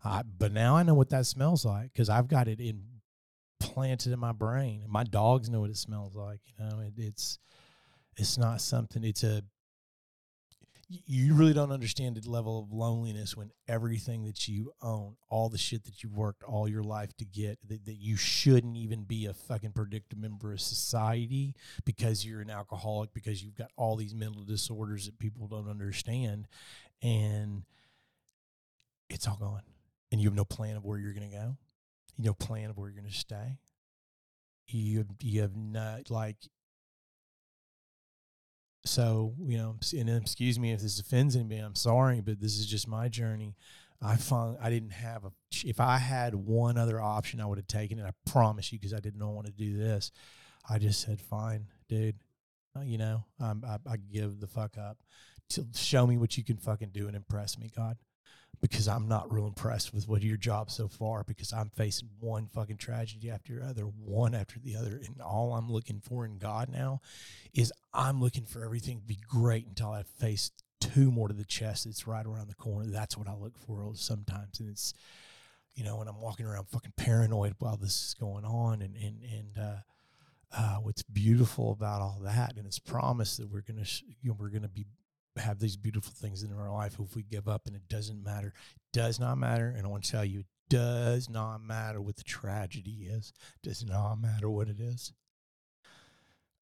I, 0.02 0.22
but 0.22 0.52
now 0.52 0.76
I 0.76 0.82
know 0.82 0.94
what 0.94 1.10
that 1.10 1.26
smells 1.26 1.64
like 1.64 1.92
because 1.92 2.08
I've 2.08 2.28
got 2.28 2.48
it 2.48 2.60
in 2.60 2.82
planted 3.60 4.12
in 4.12 4.18
my 4.18 4.32
brain. 4.32 4.84
My 4.88 5.04
dogs 5.04 5.50
know 5.50 5.60
what 5.60 5.70
it 5.70 5.76
smells 5.76 6.14
like. 6.14 6.40
You 6.46 6.64
know, 6.64 6.80
it, 6.80 6.94
it's 6.96 7.38
it's 8.16 8.38
not 8.38 8.60
something. 8.60 9.04
It's 9.04 9.24
a 9.24 9.42
you 10.90 11.34
really 11.34 11.52
don't 11.52 11.70
understand 11.70 12.16
the 12.16 12.28
level 12.28 12.58
of 12.58 12.72
loneliness 12.72 13.36
when 13.36 13.52
everything 13.68 14.24
that 14.24 14.48
you 14.48 14.72
own, 14.82 15.14
all 15.28 15.48
the 15.48 15.56
shit 15.56 15.84
that 15.84 16.02
you've 16.02 16.16
worked 16.16 16.42
all 16.42 16.66
your 16.68 16.82
life 16.82 17.16
to 17.18 17.24
get, 17.24 17.58
that, 17.68 17.84
that 17.84 17.94
you 17.94 18.16
shouldn't 18.16 18.76
even 18.76 19.04
be 19.04 19.26
a 19.26 19.32
fucking 19.32 19.70
productive 19.70 20.18
member 20.18 20.52
of 20.52 20.60
society 20.60 21.54
because 21.84 22.26
you're 22.26 22.40
an 22.40 22.50
alcoholic, 22.50 23.14
because 23.14 23.42
you've 23.42 23.54
got 23.54 23.70
all 23.76 23.94
these 23.94 24.14
mental 24.16 24.42
disorders 24.42 25.06
that 25.06 25.16
people 25.20 25.46
don't 25.46 25.70
understand. 25.70 26.48
And 27.02 27.62
it's 29.08 29.28
all 29.28 29.36
gone. 29.36 29.62
And 30.10 30.20
you 30.20 30.26
have 30.28 30.36
no 30.36 30.44
plan 30.44 30.76
of 30.76 30.84
where 30.84 30.98
you're 30.98 31.14
going 31.14 31.30
to 31.30 31.36
go. 31.36 31.56
You 32.16 32.24
have 32.24 32.26
no 32.26 32.34
plan 32.34 32.68
of 32.68 32.76
where 32.76 32.88
you're 32.88 33.00
going 33.00 33.12
to 33.12 33.16
stay. 33.16 33.58
You 34.66 35.04
you 35.20 35.42
have 35.42 35.56
not 35.56 36.10
like 36.10 36.36
so 38.84 39.34
you 39.42 39.58
know 39.58 39.76
and 39.92 40.08
excuse 40.08 40.58
me 40.58 40.72
if 40.72 40.80
this 40.80 40.98
offends 40.98 41.36
anybody 41.36 41.60
i'm 41.60 41.74
sorry 41.74 42.20
but 42.20 42.40
this 42.40 42.58
is 42.58 42.66
just 42.66 42.88
my 42.88 43.08
journey. 43.08 43.54
I 44.02 44.16
found 44.16 44.56
i 44.62 44.70
didn't 44.70 44.92
have 44.92 45.24
a 45.26 45.32
if 45.64 45.80
i 45.80 45.98
had 45.98 46.34
one 46.34 46.78
other 46.78 47.00
option 47.00 47.40
i 47.40 47.46
would 47.46 47.58
have 47.58 47.66
taken 47.66 47.98
it 47.98 48.04
i 48.06 48.12
promise 48.30 48.72
you 48.72 48.78
because 48.78 48.94
i 48.94 49.00
didn't 49.00 49.20
want 49.20 49.46
to 49.46 49.52
do 49.52 49.76
this. 49.76 50.10
I 50.68 50.78
just 50.78 51.02
said 51.02 51.20
fine 51.20 51.66
dude 51.88 52.16
uh, 52.76 52.80
you 52.80 52.96
know 52.96 53.24
I'm, 53.38 53.62
I, 53.66 53.76
I 53.90 53.96
give 53.96 54.40
the 54.40 54.46
fuck 54.46 54.78
up. 54.78 54.98
To 55.50 55.66
show 55.74 56.06
me 56.06 56.16
what 56.16 56.38
you 56.38 56.44
can 56.44 56.56
fucking 56.56 56.90
do 56.92 57.08
and 57.08 57.16
impress 57.16 57.58
me 57.58 57.70
god 57.76 57.98
because 58.60 58.88
i'm 58.88 59.08
not 59.08 59.32
real 59.32 59.46
impressed 59.46 59.94
with 59.94 60.08
what 60.08 60.22
your 60.22 60.36
job 60.36 60.70
so 60.70 60.88
far 60.88 61.24
because 61.24 61.52
i'm 61.52 61.70
facing 61.70 62.08
one 62.20 62.46
fucking 62.46 62.76
tragedy 62.76 63.30
after 63.30 63.58
the 63.58 63.64
other 63.64 63.84
one 63.84 64.34
after 64.34 64.58
the 64.58 64.76
other 64.76 65.00
and 65.04 65.20
all 65.20 65.54
i'm 65.54 65.70
looking 65.70 66.00
for 66.00 66.24
in 66.24 66.38
god 66.38 66.68
now 66.68 67.00
is 67.54 67.72
I'm 67.92 68.20
looking 68.20 68.44
for 68.44 68.64
everything 68.64 69.00
to 69.00 69.06
be 69.06 69.18
great 69.28 69.66
until 69.66 69.90
I 69.90 70.02
face 70.02 70.50
two 70.80 71.10
more 71.10 71.28
to 71.28 71.34
the 71.34 71.44
chest 71.44 71.84
that's 71.84 72.06
right 72.06 72.24
around 72.24 72.48
the 72.48 72.54
corner. 72.54 72.86
That's 72.86 73.16
what 73.16 73.28
I 73.28 73.34
look 73.34 73.58
for 73.58 73.90
sometimes. 73.94 74.60
And 74.60 74.70
it's, 74.70 74.94
you 75.74 75.84
know, 75.84 75.96
when 75.96 76.08
I'm 76.08 76.20
walking 76.20 76.46
around 76.46 76.68
fucking 76.68 76.94
paranoid 76.96 77.54
while 77.58 77.76
this 77.76 78.08
is 78.08 78.14
going 78.18 78.44
on 78.44 78.82
and, 78.82 78.94
and, 78.96 79.22
and, 79.22 79.58
uh, 79.58 79.76
uh, 80.52 80.76
what's 80.76 81.02
beautiful 81.04 81.70
about 81.70 82.00
all 82.00 82.18
that, 82.22 82.56
and 82.56 82.66
it's 82.66 82.80
promise 82.80 83.36
that 83.36 83.48
we're 83.48 83.60
gonna, 83.60 83.84
sh- 83.84 84.02
you 84.20 84.30
know, 84.30 84.36
we're 84.36 84.48
gonna 84.48 84.66
be 84.66 84.84
have 85.36 85.58
these 85.58 85.76
beautiful 85.76 86.12
things 86.12 86.42
in 86.42 86.52
our 86.52 86.70
life 86.70 86.96
if 87.00 87.14
we 87.14 87.22
give 87.22 87.48
up, 87.48 87.66
and 87.66 87.76
it 87.76 87.88
doesn't 87.88 88.22
matter, 88.22 88.48
it 88.48 88.92
does 88.92 89.18
not 89.20 89.38
matter. 89.38 89.72
And 89.76 89.86
I 89.86 89.88
want 89.88 90.04
to 90.04 90.10
tell 90.10 90.24
you, 90.24 90.40
it 90.40 90.46
does 90.68 91.28
not 91.28 91.62
matter 91.62 92.00
what 92.00 92.16
the 92.16 92.24
tragedy 92.24 93.08
is, 93.08 93.32
does 93.62 93.84
not 93.84 94.16
matter 94.16 94.50
what 94.50 94.68
it 94.68 94.80
is. 94.80 95.12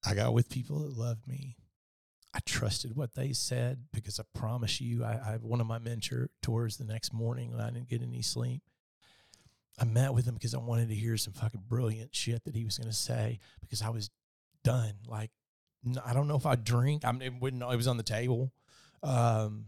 I 0.05 0.13
got 0.13 0.33
with 0.33 0.49
people 0.49 0.79
that 0.79 0.97
love 0.97 1.27
me. 1.27 1.57
I 2.33 2.39
trusted 2.45 2.95
what 2.95 3.15
they 3.15 3.33
said 3.33 3.85
because 3.91 4.19
I 4.19 4.23
promise 4.37 4.79
you, 4.79 5.03
I, 5.03 5.13
I 5.13 5.37
one 5.41 5.59
of 5.59 5.67
my 5.67 5.79
mentors 5.79 6.29
the 6.77 6.85
next 6.85 7.11
morning 7.11 7.51
and 7.51 7.61
I 7.61 7.71
didn't 7.71 7.89
get 7.89 8.03
any 8.03 8.21
sleep. 8.21 8.61
I 9.79 9.85
met 9.85 10.13
with 10.13 10.25
him 10.25 10.35
because 10.35 10.53
I 10.53 10.59
wanted 10.59 10.89
to 10.89 10.95
hear 10.95 11.17
some 11.17 11.33
fucking 11.33 11.63
brilliant 11.67 12.13
shit 12.13 12.43
that 12.43 12.55
he 12.55 12.65
was 12.65 12.77
going 12.77 12.89
to 12.89 12.95
say 12.95 13.39
because 13.61 13.81
I 13.81 13.89
was 13.89 14.09
done. 14.63 14.93
Like, 15.07 15.31
I 16.05 16.13
don't 16.13 16.27
know 16.27 16.35
if 16.35 16.45
I 16.45 16.55
drink. 16.55 17.05
I 17.05 17.11
mean, 17.11 17.21
it 17.21 17.33
wouldn't. 17.39 17.63
It 17.63 17.75
was 17.75 17.87
on 17.87 17.97
the 17.97 18.03
table. 18.03 18.51
Um, 19.03 19.65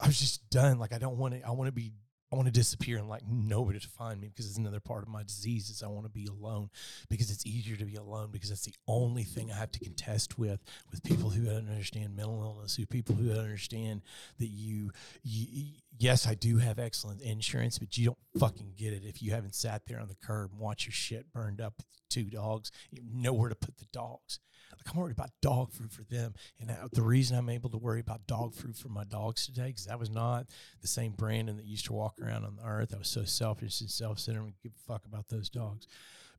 I 0.00 0.06
was 0.06 0.18
just 0.18 0.48
done. 0.50 0.78
Like, 0.78 0.92
I 0.92 0.98
don't 0.98 1.18
want 1.18 1.34
to. 1.34 1.46
I 1.46 1.50
want 1.52 1.68
to 1.68 1.72
be 1.72 1.92
I 2.30 2.36
want 2.36 2.46
to 2.46 2.52
disappear 2.52 2.98
and 2.98 3.08
like 3.08 3.22
nobody 3.26 3.78
to 3.78 3.88
find 3.88 4.20
me 4.20 4.28
because 4.28 4.46
it's 4.46 4.58
another 4.58 4.80
part 4.80 5.02
of 5.02 5.08
my 5.08 5.22
disease 5.22 5.70
is 5.70 5.82
I 5.82 5.88
want 5.88 6.04
to 6.04 6.10
be 6.10 6.26
alone 6.26 6.68
because 7.08 7.30
it's 7.30 7.46
easier 7.46 7.76
to 7.76 7.86
be 7.86 7.94
alone 7.94 8.28
because 8.30 8.50
that's 8.50 8.66
the 8.66 8.74
only 8.86 9.22
thing 9.22 9.50
I 9.50 9.56
have 9.56 9.72
to 9.72 9.78
contest 9.78 10.38
with 10.38 10.62
with 10.90 11.02
people 11.02 11.30
who 11.30 11.44
don't 11.44 11.70
understand 11.70 12.16
mental 12.16 12.42
illness, 12.42 12.76
who 12.76 12.84
people 12.84 13.14
who 13.14 13.28
don't 13.28 13.44
understand 13.44 14.02
that 14.38 14.48
you, 14.48 14.90
you 15.22 15.68
yes, 15.98 16.26
I 16.26 16.34
do 16.34 16.58
have 16.58 16.78
excellent 16.78 17.22
insurance, 17.22 17.78
but 17.78 17.96
you 17.96 18.06
don't 18.06 18.18
fucking 18.38 18.74
get 18.76 18.92
it 18.92 19.04
if 19.04 19.22
you 19.22 19.32
haven't 19.32 19.54
sat 19.54 19.86
there 19.86 20.00
on 20.00 20.08
the 20.08 20.16
curb 20.16 20.50
and 20.52 20.60
watched 20.60 20.84
your 20.84 20.92
shit 20.92 21.32
burned 21.32 21.62
up 21.62 21.74
with 21.78 21.86
two 22.10 22.24
dogs. 22.24 22.70
You 22.90 23.00
know 23.10 23.32
where 23.32 23.48
to 23.48 23.54
put 23.54 23.78
the 23.78 23.86
dogs. 23.90 24.38
Like 24.76 24.92
I'm 24.94 25.00
worried 25.00 25.16
about 25.16 25.30
dog 25.40 25.72
food 25.72 25.92
for 25.92 26.02
them, 26.04 26.34
and 26.60 26.70
the 26.92 27.02
reason 27.02 27.36
I'm 27.36 27.48
able 27.48 27.70
to 27.70 27.78
worry 27.78 28.00
about 28.00 28.26
dog 28.26 28.54
food 28.54 28.76
for 28.76 28.88
my 28.88 29.04
dogs 29.04 29.46
today 29.46 29.68
because 29.68 29.86
that 29.86 29.98
was 29.98 30.10
not 30.10 30.46
the 30.80 30.88
same 30.88 31.12
Brandon 31.12 31.56
that 31.56 31.66
used 31.66 31.86
to 31.86 31.92
walk 31.92 32.14
around 32.20 32.44
on 32.44 32.56
the 32.56 32.64
earth. 32.64 32.92
I 32.94 32.98
was 32.98 33.08
so 33.08 33.24
selfish 33.24 33.80
and 33.80 33.90
self-centered 33.90 34.42
and 34.42 34.52
give 34.62 34.72
a 34.72 34.92
fuck 34.92 35.04
about 35.06 35.28
those 35.28 35.48
dogs. 35.48 35.86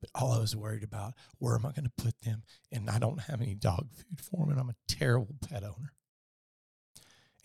But 0.00 0.10
all 0.14 0.32
I 0.32 0.38
was 0.38 0.56
worried 0.56 0.82
about, 0.82 1.12
where 1.38 1.54
am 1.54 1.66
I 1.66 1.72
going 1.72 1.84
to 1.84 2.02
put 2.02 2.18
them? 2.22 2.42
And 2.72 2.88
I 2.88 2.98
don't 2.98 3.20
have 3.20 3.42
any 3.42 3.54
dog 3.54 3.88
food 3.92 4.20
for 4.20 4.40
them, 4.40 4.50
and 4.50 4.60
I'm 4.60 4.70
a 4.70 4.76
terrible 4.88 5.34
pet 5.46 5.62
owner. 5.62 5.92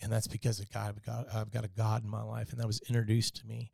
And 0.00 0.10
that's 0.10 0.26
because 0.26 0.60
of 0.60 0.70
God. 0.70 0.94
I've 0.96 1.04
got, 1.04 1.34
I've 1.34 1.50
got 1.50 1.64
a 1.64 1.68
God 1.68 2.04
in 2.04 2.10
my 2.10 2.22
life, 2.22 2.52
and 2.52 2.60
that 2.60 2.66
was 2.66 2.80
introduced 2.88 3.36
to 3.36 3.46
me 3.46 3.72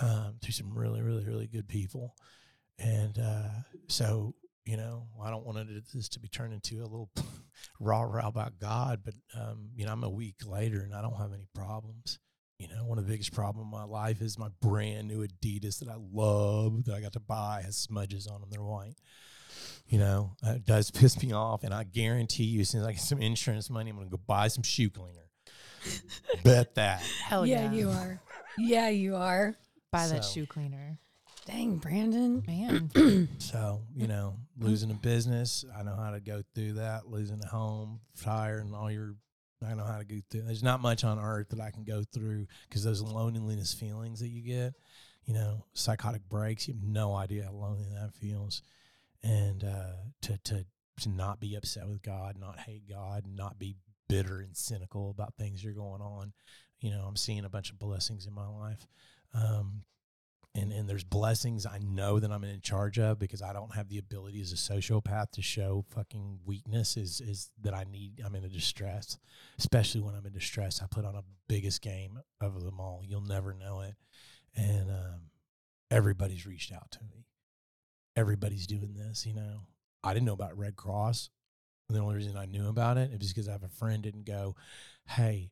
um, 0.00 0.36
through 0.40 0.52
some 0.52 0.76
really, 0.76 1.02
really, 1.02 1.24
really 1.24 1.46
good 1.46 1.68
people. 1.68 2.14
And 2.78 3.18
uh, 3.18 3.48
so 3.88 4.34
you 4.64 4.76
know, 4.76 5.06
I 5.22 5.30
don't 5.30 5.44
want 5.44 5.58
this 5.92 6.08
to 6.10 6.20
be 6.20 6.28
turned 6.28 6.52
into 6.52 6.80
a 6.80 6.86
little 6.86 7.10
rah 7.80 8.02
rah 8.02 8.28
about 8.28 8.58
God, 8.58 9.00
but 9.04 9.14
um, 9.38 9.70
you 9.74 9.86
know, 9.86 9.92
I'm 9.92 10.04
a 10.04 10.10
week 10.10 10.36
later 10.46 10.82
and 10.82 10.94
I 10.94 11.02
don't 11.02 11.16
have 11.16 11.32
any 11.32 11.46
problems. 11.54 12.18
You 12.58 12.68
know, 12.68 12.84
one 12.84 12.98
of 12.98 13.04
the 13.04 13.10
biggest 13.10 13.32
problems 13.32 13.66
in 13.66 13.70
my 13.72 13.84
life 13.84 14.22
is 14.22 14.38
my 14.38 14.48
brand 14.60 15.08
new 15.08 15.26
Adidas 15.26 15.80
that 15.80 15.88
I 15.88 15.96
love 16.12 16.84
that 16.84 16.94
I 16.94 17.00
got 17.00 17.14
to 17.14 17.20
buy 17.20 17.62
has 17.64 17.76
smudges 17.76 18.28
on 18.28 18.40
them. 18.40 18.50
They're 18.50 18.62
white. 18.62 18.94
You 19.88 19.98
know, 19.98 20.36
uh, 20.46 20.52
it 20.52 20.64
does 20.64 20.90
piss 20.90 21.20
me 21.20 21.32
off, 21.32 21.64
and 21.64 21.74
I 21.74 21.82
guarantee 21.82 22.44
you, 22.44 22.60
as 22.60 22.70
soon 22.70 22.82
as 22.82 22.86
I 22.86 22.92
get 22.92 23.00
some 23.00 23.20
insurance 23.20 23.68
money, 23.68 23.90
I'm 23.90 23.96
going 23.96 24.08
to 24.08 24.16
go 24.16 24.22
buy 24.26 24.46
some 24.46 24.62
shoe 24.62 24.90
cleaner. 24.90 25.28
Bet 26.44 26.76
that. 26.76 27.02
Hell 27.24 27.44
yeah, 27.44 27.64
yeah, 27.64 27.72
you 27.72 27.90
are. 27.90 28.22
Yeah, 28.56 28.88
you 28.90 29.16
are. 29.16 29.56
Buy 29.90 30.06
so, 30.06 30.14
that 30.14 30.24
shoe 30.24 30.46
cleaner. 30.46 30.98
Dang, 31.44 31.76
Brandon. 31.76 32.42
Man. 32.46 33.28
so, 33.38 33.82
you 33.96 34.06
know, 34.06 34.36
losing 34.58 34.92
a 34.92 34.94
business, 34.94 35.64
I 35.76 35.82
know 35.82 35.96
how 35.96 36.10
to 36.12 36.20
go 36.20 36.42
through 36.54 36.74
that. 36.74 37.08
Losing 37.08 37.40
a 37.42 37.48
home, 37.48 38.00
fire, 38.14 38.58
and 38.58 38.74
all 38.74 38.90
your, 38.90 39.16
I 39.66 39.74
know 39.74 39.84
how 39.84 39.98
to 39.98 40.04
go 40.04 40.16
through. 40.30 40.42
There's 40.42 40.62
not 40.62 40.80
much 40.80 41.02
on 41.02 41.18
earth 41.18 41.48
that 41.48 41.60
I 41.60 41.70
can 41.70 41.82
go 41.82 42.04
through 42.12 42.46
because 42.68 42.84
those 42.84 43.02
loneliness 43.02 43.74
feelings 43.74 44.20
that 44.20 44.28
you 44.28 44.42
get, 44.42 44.74
you 45.24 45.34
know, 45.34 45.64
psychotic 45.74 46.28
breaks, 46.28 46.68
you 46.68 46.74
have 46.74 46.82
no 46.82 47.14
idea 47.14 47.44
how 47.44 47.52
lonely 47.52 47.88
that 47.92 48.14
feels. 48.14 48.62
And 49.24 49.64
uh, 49.64 49.94
to, 50.22 50.38
to, 50.44 50.66
to 51.00 51.08
not 51.08 51.40
be 51.40 51.56
upset 51.56 51.88
with 51.88 52.02
God, 52.02 52.36
not 52.38 52.60
hate 52.60 52.88
God, 52.88 53.24
not 53.26 53.58
be 53.58 53.74
bitter 54.08 54.40
and 54.40 54.56
cynical 54.56 55.10
about 55.10 55.34
things 55.34 55.62
that 55.62 55.70
are 55.70 55.72
going 55.72 56.02
on. 56.02 56.32
You 56.80 56.90
know, 56.90 57.04
I'm 57.06 57.16
seeing 57.16 57.44
a 57.44 57.48
bunch 57.48 57.70
of 57.70 57.78
blessings 57.80 58.26
in 58.26 58.32
my 58.32 58.46
life. 58.46 58.86
Um, 59.34 59.82
and 60.54 60.72
and 60.72 60.88
there's 60.88 61.04
blessings 61.04 61.64
I 61.64 61.78
know 61.78 62.18
that 62.18 62.30
I'm 62.30 62.44
in 62.44 62.60
charge 62.60 62.98
of 62.98 63.18
because 63.18 63.40
I 63.40 63.52
don't 63.52 63.74
have 63.74 63.88
the 63.88 63.98
ability 63.98 64.40
as 64.40 64.52
a 64.52 64.56
sociopath 64.56 65.30
to 65.32 65.42
show 65.42 65.84
fucking 65.88 66.40
weakness 66.44 66.96
is 66.96 67.20
is 67.20 67.50
that 67.62 67.74
I 67.74 67.84
need 67.84 68.20
I'm 68.24 68.34
in 68.34 68.44
a 68.44 68.48
distress 68.48 69.18
especially 69.58 70.00
when 70.00 70.14
I'm 70.14 70.26
in 70.26 70.32
distress. 70.32 70.82
I 70.82 70.86
put 70.86 71.04
on 71.04 71.14
a 71.14 71.24
biggest 71.48 71.80
game 71.82 72.18
of 72.40 72.62
them 72.62 72.80
all. 72.80 73.02
You'll 73.04 73.22
never 73.22 73.54
know 73.54 73.80
it. 73.80 73.94
And 74.54 74.90
um, 74.90 75.20
everybody's 75.90 76.46
reached 76.46 76.72
out 76.72 76.90
to 76.92 76.98
me. 77.10 77.26
Everybody's 78.14 78.66
doing 78.66 78.94
this 78.94 79.24
you 79.26 79.34
know? 79.34 79.62
I 80.04 80.12
didn't 80.12 80.26
know 80.26 80.32
about 80.32 80.58
Red 80.58 80.76
Cross. 80.76 81.30
And 81.88 81.96
the 81.96 82.02
only 82.02 82.16
reason 82.16 82.36
I 82.36 82.46
knew 82.46 82.68
about 82.68 82.98
it 82.98 83.10
is 83.12 83.32
because 83.32 83.48
I 83.48 83.52
have 83.52 83.62
a 83.62 83.68
friend 83.68 84.02
didn't 84.02 84.26
go 84.26 84.54
hey 85.08 85.50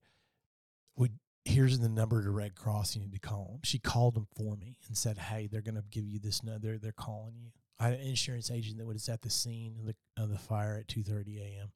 would 0.97 1.19
here's 1.45 1.79
the 1.79 1.89
number 1.89 2.23
to 2.23 2.31
Red 2.31 2.55
Cross. 2.55 2.97
You 2.97 3.03
need 3.03 3.13
to 3.13 3.19
call 3.19 3.47
them. 3.47 3.61
She 3.65 3.79
called 3.79 4.15
them 4.15 4.27
for 4.37 4.57
me 4.57 4.79
and 4.87 4.97
said, 4.97 5.19
"Hey, 5.19 5.47
they're 5.47 5.61
going 5.61 5.77
to 5.77 5.85
give 5.91 6.07
you 6.07 6.19
this. 6.19 6.43
No, 6.43 6.59
they're 6.59 6.79
they're 6.79 6.93
calling 6.93 7.35
you." 7.37 7.51
I 7.79 7.85
had 7.85 7.93
an 7.95 8.07
insurance 8.07 8.51
agent 8.51 8.79
that 8.79 8.87
was 8.87 9.09
at 9.09 9.23
the 9.23 9.31
scene 9.31 9.77
of 9.79 9.87
the 9.87 10.23
of 10.23 10.31
the 10.31 10.39
fire 10.39 10.77
at 10.77 10.89
two 10.89 11.03
thirty 11.03 11.41
a.m. 11.41 11.73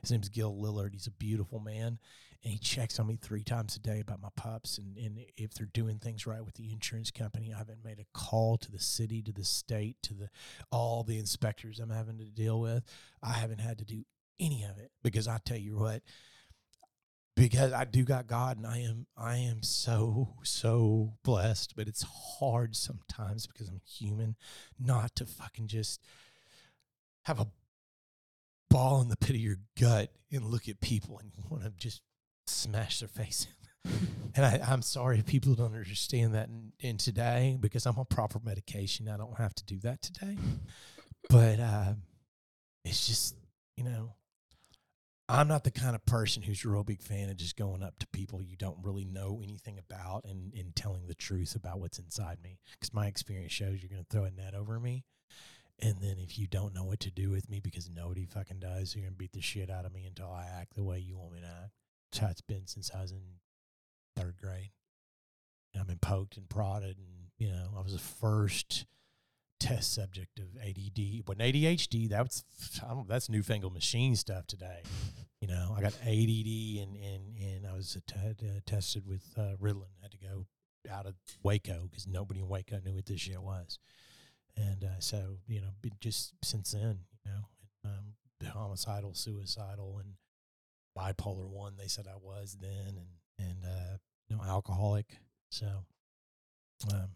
His 0.00 0.10
name's 0.10 0.28
Gil 0.28 0.54
Lillard. 0.54 0.92
He's 0.92 1.06
a 1.06 1.12
beautiful 1.12 1.60
man, 1.60 1.98
and 2.42 2.52
he 2.52 2.58
checks 2.58 2.98
on 2.98 3.06
me 3.06 3.16
three 3.16 3.44
times 3.44 3.76
a 3.76 3.80
day 3.80 4.00
about 4.00 4.20
my 4.20 4.28
pups 4.36 4.78
and 4.78 4.96
and 4.98 5.20
if 5.36 5.54
they're 5.54 5.66
doing 5.66 5.98
things 5.98 6.26
right 6.26 6.44
with 6.44 6.54
the 6.54 6.72
insurance 6.72 7.10
company. 7.10 7.52
I 7.54 7.58
haven't 7.58 7.84
made 7.84 8.00
a 8.00 8.18
call 8.18 8.58
to 8.58 8.70
the 8.70 8.80
city, 8.80 9.22
to 9.22 9.32
the 9.32 9.44
state, 9.44 9.96
to 10.02 10.14
the 10.14 10.28
all 10.70 11.04
the 11.04 11.18
inspectors 11.18 11.78
I'm 11.78 11.90
having 11.90 12.18
to 12.18 12.24
deal 12.24 12.60
with. 12.60 12.84
I 13.22 13.32
haven't 13.32 13.60
had 13.60 13.78
to 13.78 13.84
do 13.84 14.04
any 14.40 14.64
of 14.64 14.78
it 14.78 14.90
because 15.02 15.28
I 15.28 15.38
tell 15.44 15.56
you 15.56 15.76
what 15.76 16.02
because 17.36 17.72
I 17.72 17.84
do 17.84 18.04
got 18.04 18.26
God 18.26 18.56
and 18.56 18.66
I 18.66 18.78
am 18.78 19.06
I 19.16 19.36
am 19.38 19.62
so 19.62 20.34
so 20.42 21.14
blessed, 21.24 21.74
but 21.76 21.88
it's 21.88 22.04
hard 22.38 22.76
sometimes 22.76 23.46
because 23.46 23.68
I'm 23.68 23.80
human 23.86 24.36
not 24.78 25.16
to 25.16 25.26
fucking 25.26 25.68
just 25.68 26.00
have 27.24 27.40
a 27.40 27.48
ball 28.70 29.00
in 29.00 29.08
the 29.08 29.16
pit 29.16 29.30
of 29.30 29.36
your 29.36 29.58
gut 29.80 30.10
and 30.32 30.44
look 30.44 30.68
at 30.68 30.80
people 30.80 31.18
and 31.18 31.32
want 31.48 31.64
to 31.64 31.70
just 31.70 32.02
smash 32.46 33.00
their 33.00 33.08
face 33.08 33.46
in. 33.46 33.54
and 34.34 34.44
I, 34.44 34.72
am 34.72 34.82
sorry 34.82 35.18
if 35.18 35.26
people 35.26 35.54
don't 35.54 35.74
understand 35.74 36.34
that 36.34 36.48
in, 36.48 36.72
in, 36.80 36.96
today 36.96 37.56
because 37.60 37.86
I'm 37.86 37.98
on 37.98 38.06
proper 38.06 38.40
medication. 38.42 39.08
I 39.08 39.16
don't 39.16 39.36
have 39.38 39.54
to 39.54 39.64
do 39.64 39.78
that 39.80 40.02
today. 40.02 40.38
But 41.28 41.60
uh, 41.60 41.92
it's 42.84 43.06
just, 43.06 43.36
you 43.76 43.84
know, 43.84 44.14
I'm 45.28 45.48
not 45.48 45.64
the 45.64 45.70
kind 45.70 45.94
of 45.94 46.04
person 46.04 46.42
who's 46.42 46.64
a 46.64 46.68
real 46.68 46.84
big 46.84 47.00
fan 47.00 47.30
of 47.30 47.38
just 47.38 47.56
going 47.56 47.82
up 47.82 47.98
to 48.00 48.06
people 48.08 48.42
you 48.42 48.56
don't 48.56 48.76
really 48.82 49.06
know 49.06 49.40
anything 49.42 49.78
about 49.78 50.24
and, 50.24 50.52
and 50.52 50.76
telling 50.76 51.06
the 51.06 51.14
truth 51.14 51.54
about 51.54 51.80
what's 51.80 51.98
inside 51.98 52.38
me. 52.42 52.58
Because 52.72 52.92
my 52.92 53.06
experience 53.06 53.52
shows 53.52 53.80
you're 53.80 53.88
going 53.88 54.04
to 54.04 54.10
throw 54.10 54.24
a 54.24 54.30
net 54.30 54.54
over 54.54 54.78
me. 54.78 55.04
And 55.80 55.96
then 56.00 56.16
if 56.18 56.38
you 56.38 56.46
don't 56.46 56.74
know 56.74 56.84
what 56.84 57.00
to 57.00 57.10
do 57.10 57.30
with 57.30 57.48
me 57.48 57.58
because 57.58 57.88
nobody 57.88 58.26
fucking 58.26 58.60
does, 58.60 58.94
you're 58.94 59.02
going 59.02 59.14
to 59.14 59.18
beat 59.18 59.32
the 59.32 59.40
shit 59.40 59.70
out 59.70 59.86
of 59.86 59.94
me 59.94 60.04
until 60.04 60.30
I 60.30 60.46
act 60.60 60.74
the 60.74 60.84
way 60.84 60.98
you 60.98 61.16
want 61.16 61.32
me 61.32 61.40
to 61.40 61.46
act. 61.46 61.72
That's 62.12 62.18
how 62.20 62.28
it's 62.28 62.40
been 62.42 62.66
since 62.66 62.90
I 62.94 63.00
was 63.00 63.12
in 63.12 63.22
third 64.14 64.36
grade. 64.36 64.70
And 65.72 65.80
I've 65.80 65.88
been 65.88 65.98
poked 65.98 66.36
and 66.36 66.48
prodded. 66.48 66.98
And, 66.98 67.30
you 67.38 67.48
know, 67.48 67.70
I 67.76 67.82
was 67.82 67.94
the 67.94 67.98
first 67.98 68.84
test 69.64 69.94
subject 69.94 70.38
of 70.38 70.46
ADD. 70.60 71.24
But 71.24 71.38
ADHD, 71.38 72.08
that's 72.08 72.44
that's 73.08 73.28
newfangled 73.28 73.72
machine 73.72 74.14
stuff 74.16 74.46
today. 74.46 74.82
You 75.40 75.48
know, 75.48 75.74
I 75.76 75.80
got 75.80 75.94
ADD 76.02 76.82
and 76.82 76.96
and 76.96 77.36
and 77.38 77.66
I 77.66 77.72
was 77.74 77.96
uh, 77.96 78.60
tested 78.66 79.06
with 79.06 79.24
uh, 79.36 79.56
Ritalin. 79.60 79.92
I 80.00 80.02
had 80.02 80.12
to 80.12 80.18
go 80.18 80.46
out 80.90 81.06
of 81.06 81.14
Waco 81.42 81.88
because 81.90 82.06
nobody 82.06 82.40
in 82.40 82.48
Waco 82.48 82.80
knew 82.84 82.94
what 82.94 83.06
this 83.06 83.20
shit 83.20 83.40
was. 83.40 83.78
And 84.56 84.84
uh, 84.84 85.00
so, 85.00 85.38
you 85.48 85.60
know, 85.60 85.70
just 86.00 86.34
since 86.44 86.72
then, 86.72 87.00
you 87.24 87.32
know, 87.32 87.90
um, 87.90 88.48
homicidal, 88.52 89.14
suicidal, 89.14 90.00
and 90.00 90.14
bipolar 90.96 91.48
one. 91.48 91.74
They 91.76 91.88
said 91.88 92.06
I 92.06 92.16
was 92.20 92.56
then, 92.60 92.98
and 92.98 93.48
and 93.48 93.64
uh, 93.64 93.96
you 94.28 94.36
know, 94.36 94.42
alcoholic. 94.44 95.18
So, 95.50 95.66
um, 96.92 97.08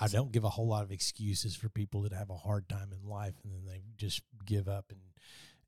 I 0.00 0.08
don't 0.08 0.32
give 0.32 0.44
a 0.44 0.48
whole 0.48 0.68
lot 0.68 0.84
of 0.84 0.92
excuses 0.92 1.56
for 1.56 1.68
people 1.68 2.02
that 2.02 2.12
have 2.12 2.30
a 2.30 2.36
hard 2.36 2.68
time 2.68 2.92
in 2.92 3.08
life 3.08 3.34
and 3.42 3.52
then 3.52 3.64
they 3.66 3.82
just 3.96 4.22
give 4.46 4.68
up 4.68 4.86
and 4.90 5.00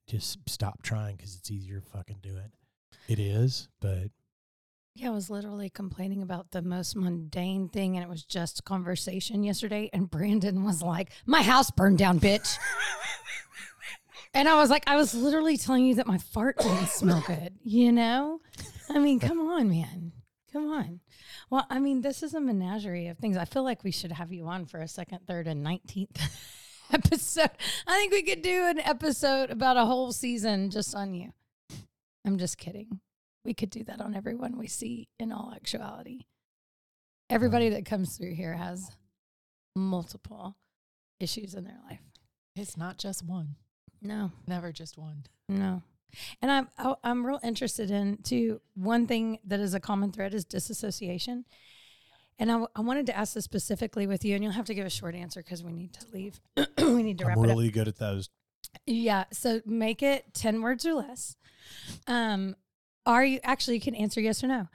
just 0.07 0.38
stop 0.49 0.83
trying 0.83 1.16
because 1.16 1.37
it's 1.37 1.51
easier 1.51 1.81
to 1.81 1.87
fucking 1.87 2.19
do 2.23 2.37
it. 2.37 2.51
It 3.09 3.19
is, 3.19 3.69
but 3.81 4.11
yeah, 4.95 5.09
I 5.09 5.11
was 5.11 5.31
literally 5.31 5.71
complaining 5.71 6.23
about 6.23 6.51
the 6.51 6.62
most 6.62 6.97
mundane 6.97 7.69
thing, 7.69 7.97
and 7.97 8.05
it 8.05 8.09
was 8.09 8.25
just 8.25 8.64
conversation 8.64 9.45
yesterday. 9.45 9.88
And 9.93 10.11
Brandon 10.11 10.64
was 10.64 10.83
like, 10.83 11.11
"My 11.27 11.43
house 11.43 11.71
burned 11.71 11.99
down, 11.99 12.19
bitch." 12.19 12.59
and 14.35 14.49
I 14.49 14.57
was 14.57 14.69
like, 14.69 14.85
I 14.88 14.97
was 14.97 15.14
literally 15.14 15.57
telling 15.57 15.85
you 15.85 15.95
that 15.97 16.07
my 16.07 16.19
fart 16.19 16.59
didn't 16.59 16.88
smell 16.88 17.23
good. 17.27 17.55
You 17.62 17.93
know, 17.93 18.40
I 18.88 18.99
mean, 18.99 19.21
come 19.21 19.40
on, 19.40 19.71
man, 19.71 20.12
come 20.53 20.71
on. 20.71 21.01
Well, 21.51 21.67
I 21.71 21.79
mean, 21.79 22.01
this 22.03 22.23
is 22.23 22.35
a 22.35 22.41
menagerie 22.41 23.09
of 23.09 23.19
things. 23.19 23.37
I 23.37 23.45
feel 23.45 23.63
like 23.65 23.85
we 23.85 23.91
should 23.91 24.13
have 24.13 24.33
you 24.33 24.47
on 24.47 24.67
for 24.67 24.81
a 24.81 24.89
second, 24.89 25.21
third, 25.27 25.47
and 25.47 25.65
19th 25.65 26.21
episode. 26.93 27.51
I 27.87 27.97
think 27.99 28.13
we 28.13 28.23
could 28.23 28.43
do 28.43 28.67
an 28.67 28.79
episode 28.81 29.51
about 29.51 29.77
a 29.77 29.85
whole 29.85 30.13
season 30.13 30.71
just 30.71 30.95
on 30.95 31.15
you. 31.15 31.33
I'm 32.27 32.39
just 32.39 32.59
kidding. 32.59 33.01
We 33.45 33.55
could 33.55 33.71
do 33.71 33.85
that 33.85 34.01
on 34.01 34.15
everyone 34.15 34.59
we 34.59 34.67
see 34.67 35.09
in 35.19 35.33
all 35.33 35.53
actuality. 35.55 36.27
Everybody 37.31 37.71
that 37.71 37.87
comes 37.87 38.17
through 38.17 38.35
here 38.35 38.55
has 38.55 38.91
multiple 39.77 40.57
issues 41.21 41.55
in 41.55 41.65
their 41.65 41.79
life. 41.89 42.01
It's 42.57 42.77
not 42.77 42.99
just 42.99 43.25
one. 43.25 43.55
No, 44.03 44.33
Never 44.47 44.73
just 44.73 44.99
one. 44.99 45.25
no. 45.49 45.83
And 46.42 46.51
I'm 46.51 46.68
I- 46.79 46.94
I'm 47.05 47.27
real 47.27 47.40
interested 47.42 47.90
in 47.90 48.18
too. 48.23 48.61
One 48.75 49.07
thing 49.07 49.38
that 49.44 49.61
is 49.61 49.75
a 49.75 49.81
common 49.81 50.12
thread 50.12 50.35
is 50.35 50.44
disassociation. 50.44 51.44
And 52.38 52.51
I, 52.51 52.55
w- 52.55 52.68
I 52.75 52.81
wanted 52.81 53.05
to 53.07 53.16
ask 53.16 53.35
this 53.35 53.44
specifically 53.44 54.07
with 54.07 54.25
you, 54.25 54.35
and 54.35 54.42
you'll 54.42 54.55
have 54.55 54.64
to 54.66 54.75
give 54.75 54.87
a 54.87 54.90
short 54.90 55.14
answer 55.14 55.42
because 55.42 55.62
we 55.62 55.73
need 55.73 55.92
to 55.92 56.07
leave. 56.12 56.40
we 56.79 57.03
need 57.03 57.18
to 57.18 57.27
wrap 57.27 57.37
I'm 57.37 57.44
it 57.44 57.51
up. 57.51 57.57
really 57.57 57.70
good 57.70 57.87
at 57.87 57.99
those. 57.99 58.31
Yeah. 58.87 59.25
So 59.31 59.61
make 59.66 60.03
it 60.03 60.33
10 60.33 60.62
words 60.62 60.87
or 60.87 60.94
less. 60.94 61.37
Um, 62.07 62.57
are 63.05 63.25
you 63.25 63.40
actually 63.42 63.75
you 63.75 63.81
can 63.83 63.94
answer 63.94 64.20
yes 64.23 64.42
or 64.42 64.46
no. 64.46 64.68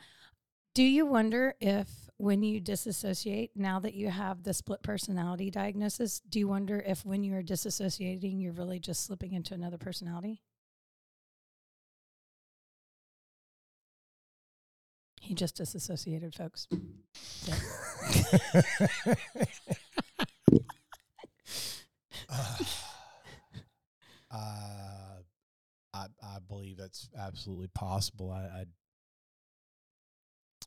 Do 0.76 0.84
you 0.84 1.06
wonder 1.06 1.56
if 1.60 1.90
when 2.18 2.44
you 2.44 2.60
disassociate, 2.60 3.52
now 3.56 3.80
that 3.80 3.94
you 3.94 4.10
have 4.10 4.44
the 4.44 4.54
split 4.54 4.82
personality 4.84 5.50
diagnosis, 5.50 6.22
do 6.30 6.40
you 6.40 6.48
wonder 6.48 6.84
if 6.86 7.04
when 7.06 7.24
you're 7.24 7.42
disassociating, 7.44 8.42
you're 8.42 8.54
really 8.54 8.80
just 8.80 9.06
slipping 9.06 9.34
into 9.34 9.54
another 9.54 9.78
personality? 9.78 10.42
He 15.26 15.34
just 15.34 15.56
disassociated, 15.58 16.36
folks. 16.36 16.68
uh, 24.30 24.78
I 25.92 26.06
I 26.22 26.38
believe 26.48 26.78
that's 26.78 27.10
absolutely 27.18 27.70
possible. 27.74 28.30
I, 28.30 28.44
I 28.44 28.66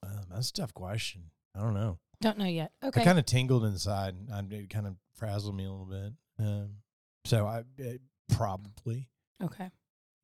um, 0.02 0.24
that's 0.28 0.50
a 0.50 0.54
tough 0.54 0.74
question. 0.74 1.30
I 1.56 1.60
don't 1.60 1.74
know. 1.74 2.00
Don't 2.20 2.38
know 2.38 2.44
yet. 2.44 2.72
Okay. 2.84 3.02
I 3.02 3.04
kind 3.04 3.20
of 3.20 3.26
tingled 3.26 3.64
inside. 3.64 4.16
and 4.28 4.52
it 4.52 4.70
kind 4.70 4.88
of 4.88 4.96
frazzled 5.14 5.54
me 5.54 5.66
a 5.66 5.70
little 5.70 5.86
bit. 5.86 6.12
Um, 6.40 6.70
so 7.24 7.46
I 7.46 7.62
it, 7.76 8.00
probably, 8.32 9.08
okay. 9.40 9.70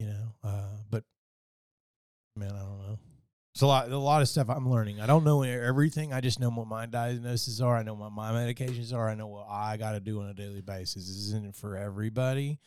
you 0.01 0.07
know, 0.07 0.35
uh, 0.43 0.79
but 0.91 1.05
man, 2.35 2.51
I 2.51 2.59
don't 2.59 2.79
know. 2.79 2.99
It's 3.55 3.63
a 3.63 3.67
lot, 3.69 3.89
a 3.89 3.97
lot 3.97 4.21
of 4.21 4.29
stuff 4.29 4.51
I'm 4.51 4.69
learning. 4.69 5.01
I 5.01 5.07
don't 5.07 5.23
know 5.23 5.43
everything. 5.43 6.13
I 6.13 6.21
just 6.21 6.41
know 6.41 6.51
what 6.51 6.67
my 6.67 6.87
diagnoses 6.87 7.61
are. 7.61 7.77
I 7.77 7.85
know 7.85 7.95
what 7.95 8.11
my 8.11 8.33
medications 8.33 8.93
are. 8.93 9.09
I 9.09 9.15
know 9.15 9.29
what 9.29 9.47
I 9.49 9.77
got 9.77 9.93
to 9.93 10.01
do 10.01 10.21
on 10.21 10.29
a 10.29 10.35
daily 10.35 10.61
basis. 10.61 11.07
This 11.07 11.17
isn't 11.29 11.55
for 11.55 11.77
everybody. 11.77 12.59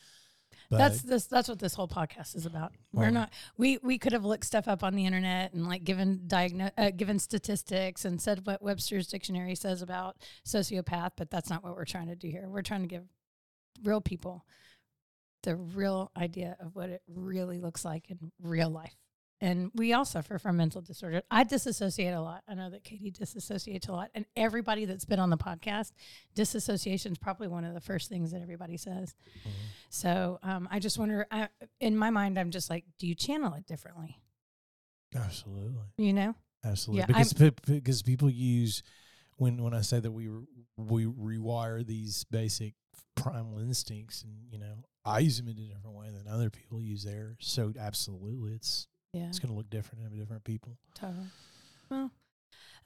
But 0.70 0.78
that's 0.78 1.02
this 1.02 1.26
that's 1.26 1.48
what 1.48 1.58
this 1.58 1.74
whole 1.74 1.88
podcast 1.88 2.36
is 2.36 2.44
about 2.44 2.72
we're 2.92 3.04
Well- 3.04 3.12
not 3.12 3.32
we 3.56 3.78
we 3.82 3.96
could 3.98 4.12
have 4.12 4.24
looked 4.24 4.44
stuff 4.44 4.66
up 4.68 4.82
on 4.82 4.94
the 4.94 5.06
internet 5.06 5.54
and 5.54 5.66
like 5.66 5.84
given 5.84 6.22
diagno- 6.26 6.72
uh, 6.76 6.90
given 6.90 7.18
statistics 7.18 8.04
and 8.04 8.20
said 8.20 8.46
what 8.46 8.60
webster's 8.60 9.06
dictionary 9.06 9.54
says 9.54 9.80
about 9.80 10.16
sociopath 10.46 11.12
but 11.16 11.30
that's 11.30 11.48
not 11.48 11.64
what 11.64 11.74
we're 11.74 11.86
trying 11.86 12.08
to 12.08 12.16
do 12.16 12.28
here 12.28 12.48
we're 12.50 12.60
trying 12.60 12.82
to 12.82 12.86
give 12.86 13.04
real 13.82 14.02
people 14.02 14.44
the 15.42 15.56
real 15.56 16.10
idea 16.18 16.54
of 16.60 16.74
what 16.74 16.90
it 16.90 17.00
really 17.08 17.58
looks 17.58 17.82
like 17.82 18.10
in 18.10 18.30
real 18.42 18.68
life 18.68 18.96
and 19.40 19.70
we 19.74 19.92
all 19.92 20.04
suffer 20.04 20.38
from 20.38 20.56
mental 20.56 20.80
disorder 20.80 21.22
i 21.30 21.44
disassociate 21.44 22.12
a 22.14 22.20
lot 22.20 22.42
i 22.48 22.54
know 22.54 22.68
that 22.70 22.82
katie 22.84 23.10
disassociates 23.12 23.88
a 23.88 23.92
lot 23.92 24.10
and 24.14 24.24
everybody 24.36 24.84
that's 24.84 25.04
been 25.04 25.20
on 25.20 25.30
the 25.30 25.36
podcast 25.36 25.92
disassociation 26.34 27.12
is 27.12 27.18
probably 27.18 27.46
one 27.48 27.64
of 27.64 27.74
the 27.74 27.80
first 27.80 28.08
things 28.08 28.32
that 28.32 28.42
everybody 28.42 28.76
says 28.76 29.14
Mhm. 29.46 29.50
so 29.90 30.38
um, 30.42 30.68
I 30.70 30.78
just 30.80 30.98
wonder, 30.98 31.26
I, 31.30 31.48
in 31.80 31.96
my 31.96 32.10
mind, 32.10 32.38
I'm 32.38 32.50
just 32.50 32.68
like, 32.70 32.84
do 32.98 33.06
you 33.06 33.14
channel 33.14 33.54
it 33.54 33.66
differently? 33.66 34.18
absolutely. 35.14 35.82
You 35.96 36.12
know? 36.12 36.34
Absolutely, 36.64 37.00
Yeah, 37.00 37.06
because 37.06 37.32
because 37.66 38.02
people 38.02 38.28
use 38.28 38.82
when 39.36 39.62
when 39.62 39.72
I 39.72 39.80
say 39.82 40.00
that 40.00 40.10
we 40.10 40.28
re- 40.28 40.46
we 40.76 41.04
rewire 41.06 41.86
these 41.86 42.24
basic 42.24 42.74
primal 43.14 43.58
instincts, 43.60 44.22
and 44.24 44.32
you 44.50 44.58
know, 44.58 44.84
I 45.04 45.20
use 45.20 45.36
them 45.38 45.46
in 45.48 45.56
a 45.58 45.72
different 45.72 45.96
way 45.96 46.08
than 46.10 46.26
other 46.26 46.50
people 46.50 46.82
use 46.82 47.04
theirs. 47.04 47.36
So 47.40 47.72
absolutely, 47.78 48.54
it's 48.54 48.88
Yeah, 49.12 49.26
it's 49.28 49.38
going 49.38 49.52
to 49.52 49.56
look 49.56 49.70
different 49.70 50.04
in 50.04 50.18
different 50.18 50.44
people. 50.44 50.76
totally. 50.94 51.26
Well, 51.90 52.10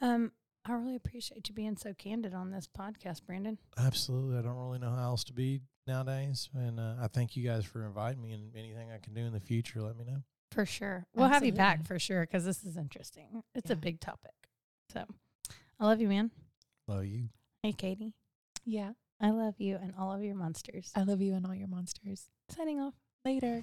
um, 0.01 0.33
I 0.65 0.73
really 0.73 0.95
appreciate 0.95 1.49
you 1.49 1.55
being 1.55 1.77
so 1.77 1.93
candid 1.93 2.35
on 2.35 2.51
this 2.51 2.69
podcast, 2.69 3.27
Brandon. 3.27 3.59
Absolutely, 3.77 4.39
I 4.39 4.43
don't 4.43 4.57
really 4.57 4.79
know 4.79 4.93
how 4.93 5.03
else 5.03 5.25
to 5.25 5.33
be 5.33 5.63
nowadays, 5.89 6.49
and 6.55 6.79
uh, 6.79 6.95
I 7.01 7.09
thank 7.09 7.37
you 7.37 7.43
guys 7.45 7.65
for 7.65 7.85
inviting 7.85 8.23
me. 8.23 8.33
And 8.33 8.55
anything 8.57 8.91
I 8.93 8.99
can 8.99 9.15
do 9.15 9.23
in 9.23 9.33
the 9.33 9.41
future, 9.41 9.83
let 9.83 9.97
me 9.97 10.05
know. 10.05 10.23
For 10.53 10.67
sure. 10.67 11.07
We'll 11.15 11.29
have 11.29 11.45
you 11.45 11.53
back 11.53 11.87
for 11.87 11.99
sure 11.99 12.21
because 12.21 12.45
this 12.45 12.63
is 12.63 12.77
interesting. 12.77 13.43
It's 13.55 13.71
a 13.71 13.77
big 13.77 14.01
topic. 14.01 14.35
So 14.93 15.05
I 15.81 15.87
love 15.87 16.01
you, 16.01 16.09
man. 16.09 16.31
Love 16.87 17.07
you. 17.07 17.31
Hey, 17.63 17.73
Katie. 17.73 18.13
Yeah. 18.65 18.91
I 19.19 19.31
love 19.31 19.55
you 19.59 19.79
and 19.81 19.95
all 19.99 20.13
of 20.13 20.23
your 20.23 20.35
monsters. 20.35 20.93
I 20.95 21.05
love 21.05 21.23
you 21.23 21.35
and 21.35 21.47
all 21.47 21.55
your 21.55 21.69
monsters. 21.69 22.29
Signing 22.51 22.81
off. 22.81 22.95
Later. 23.25 23.63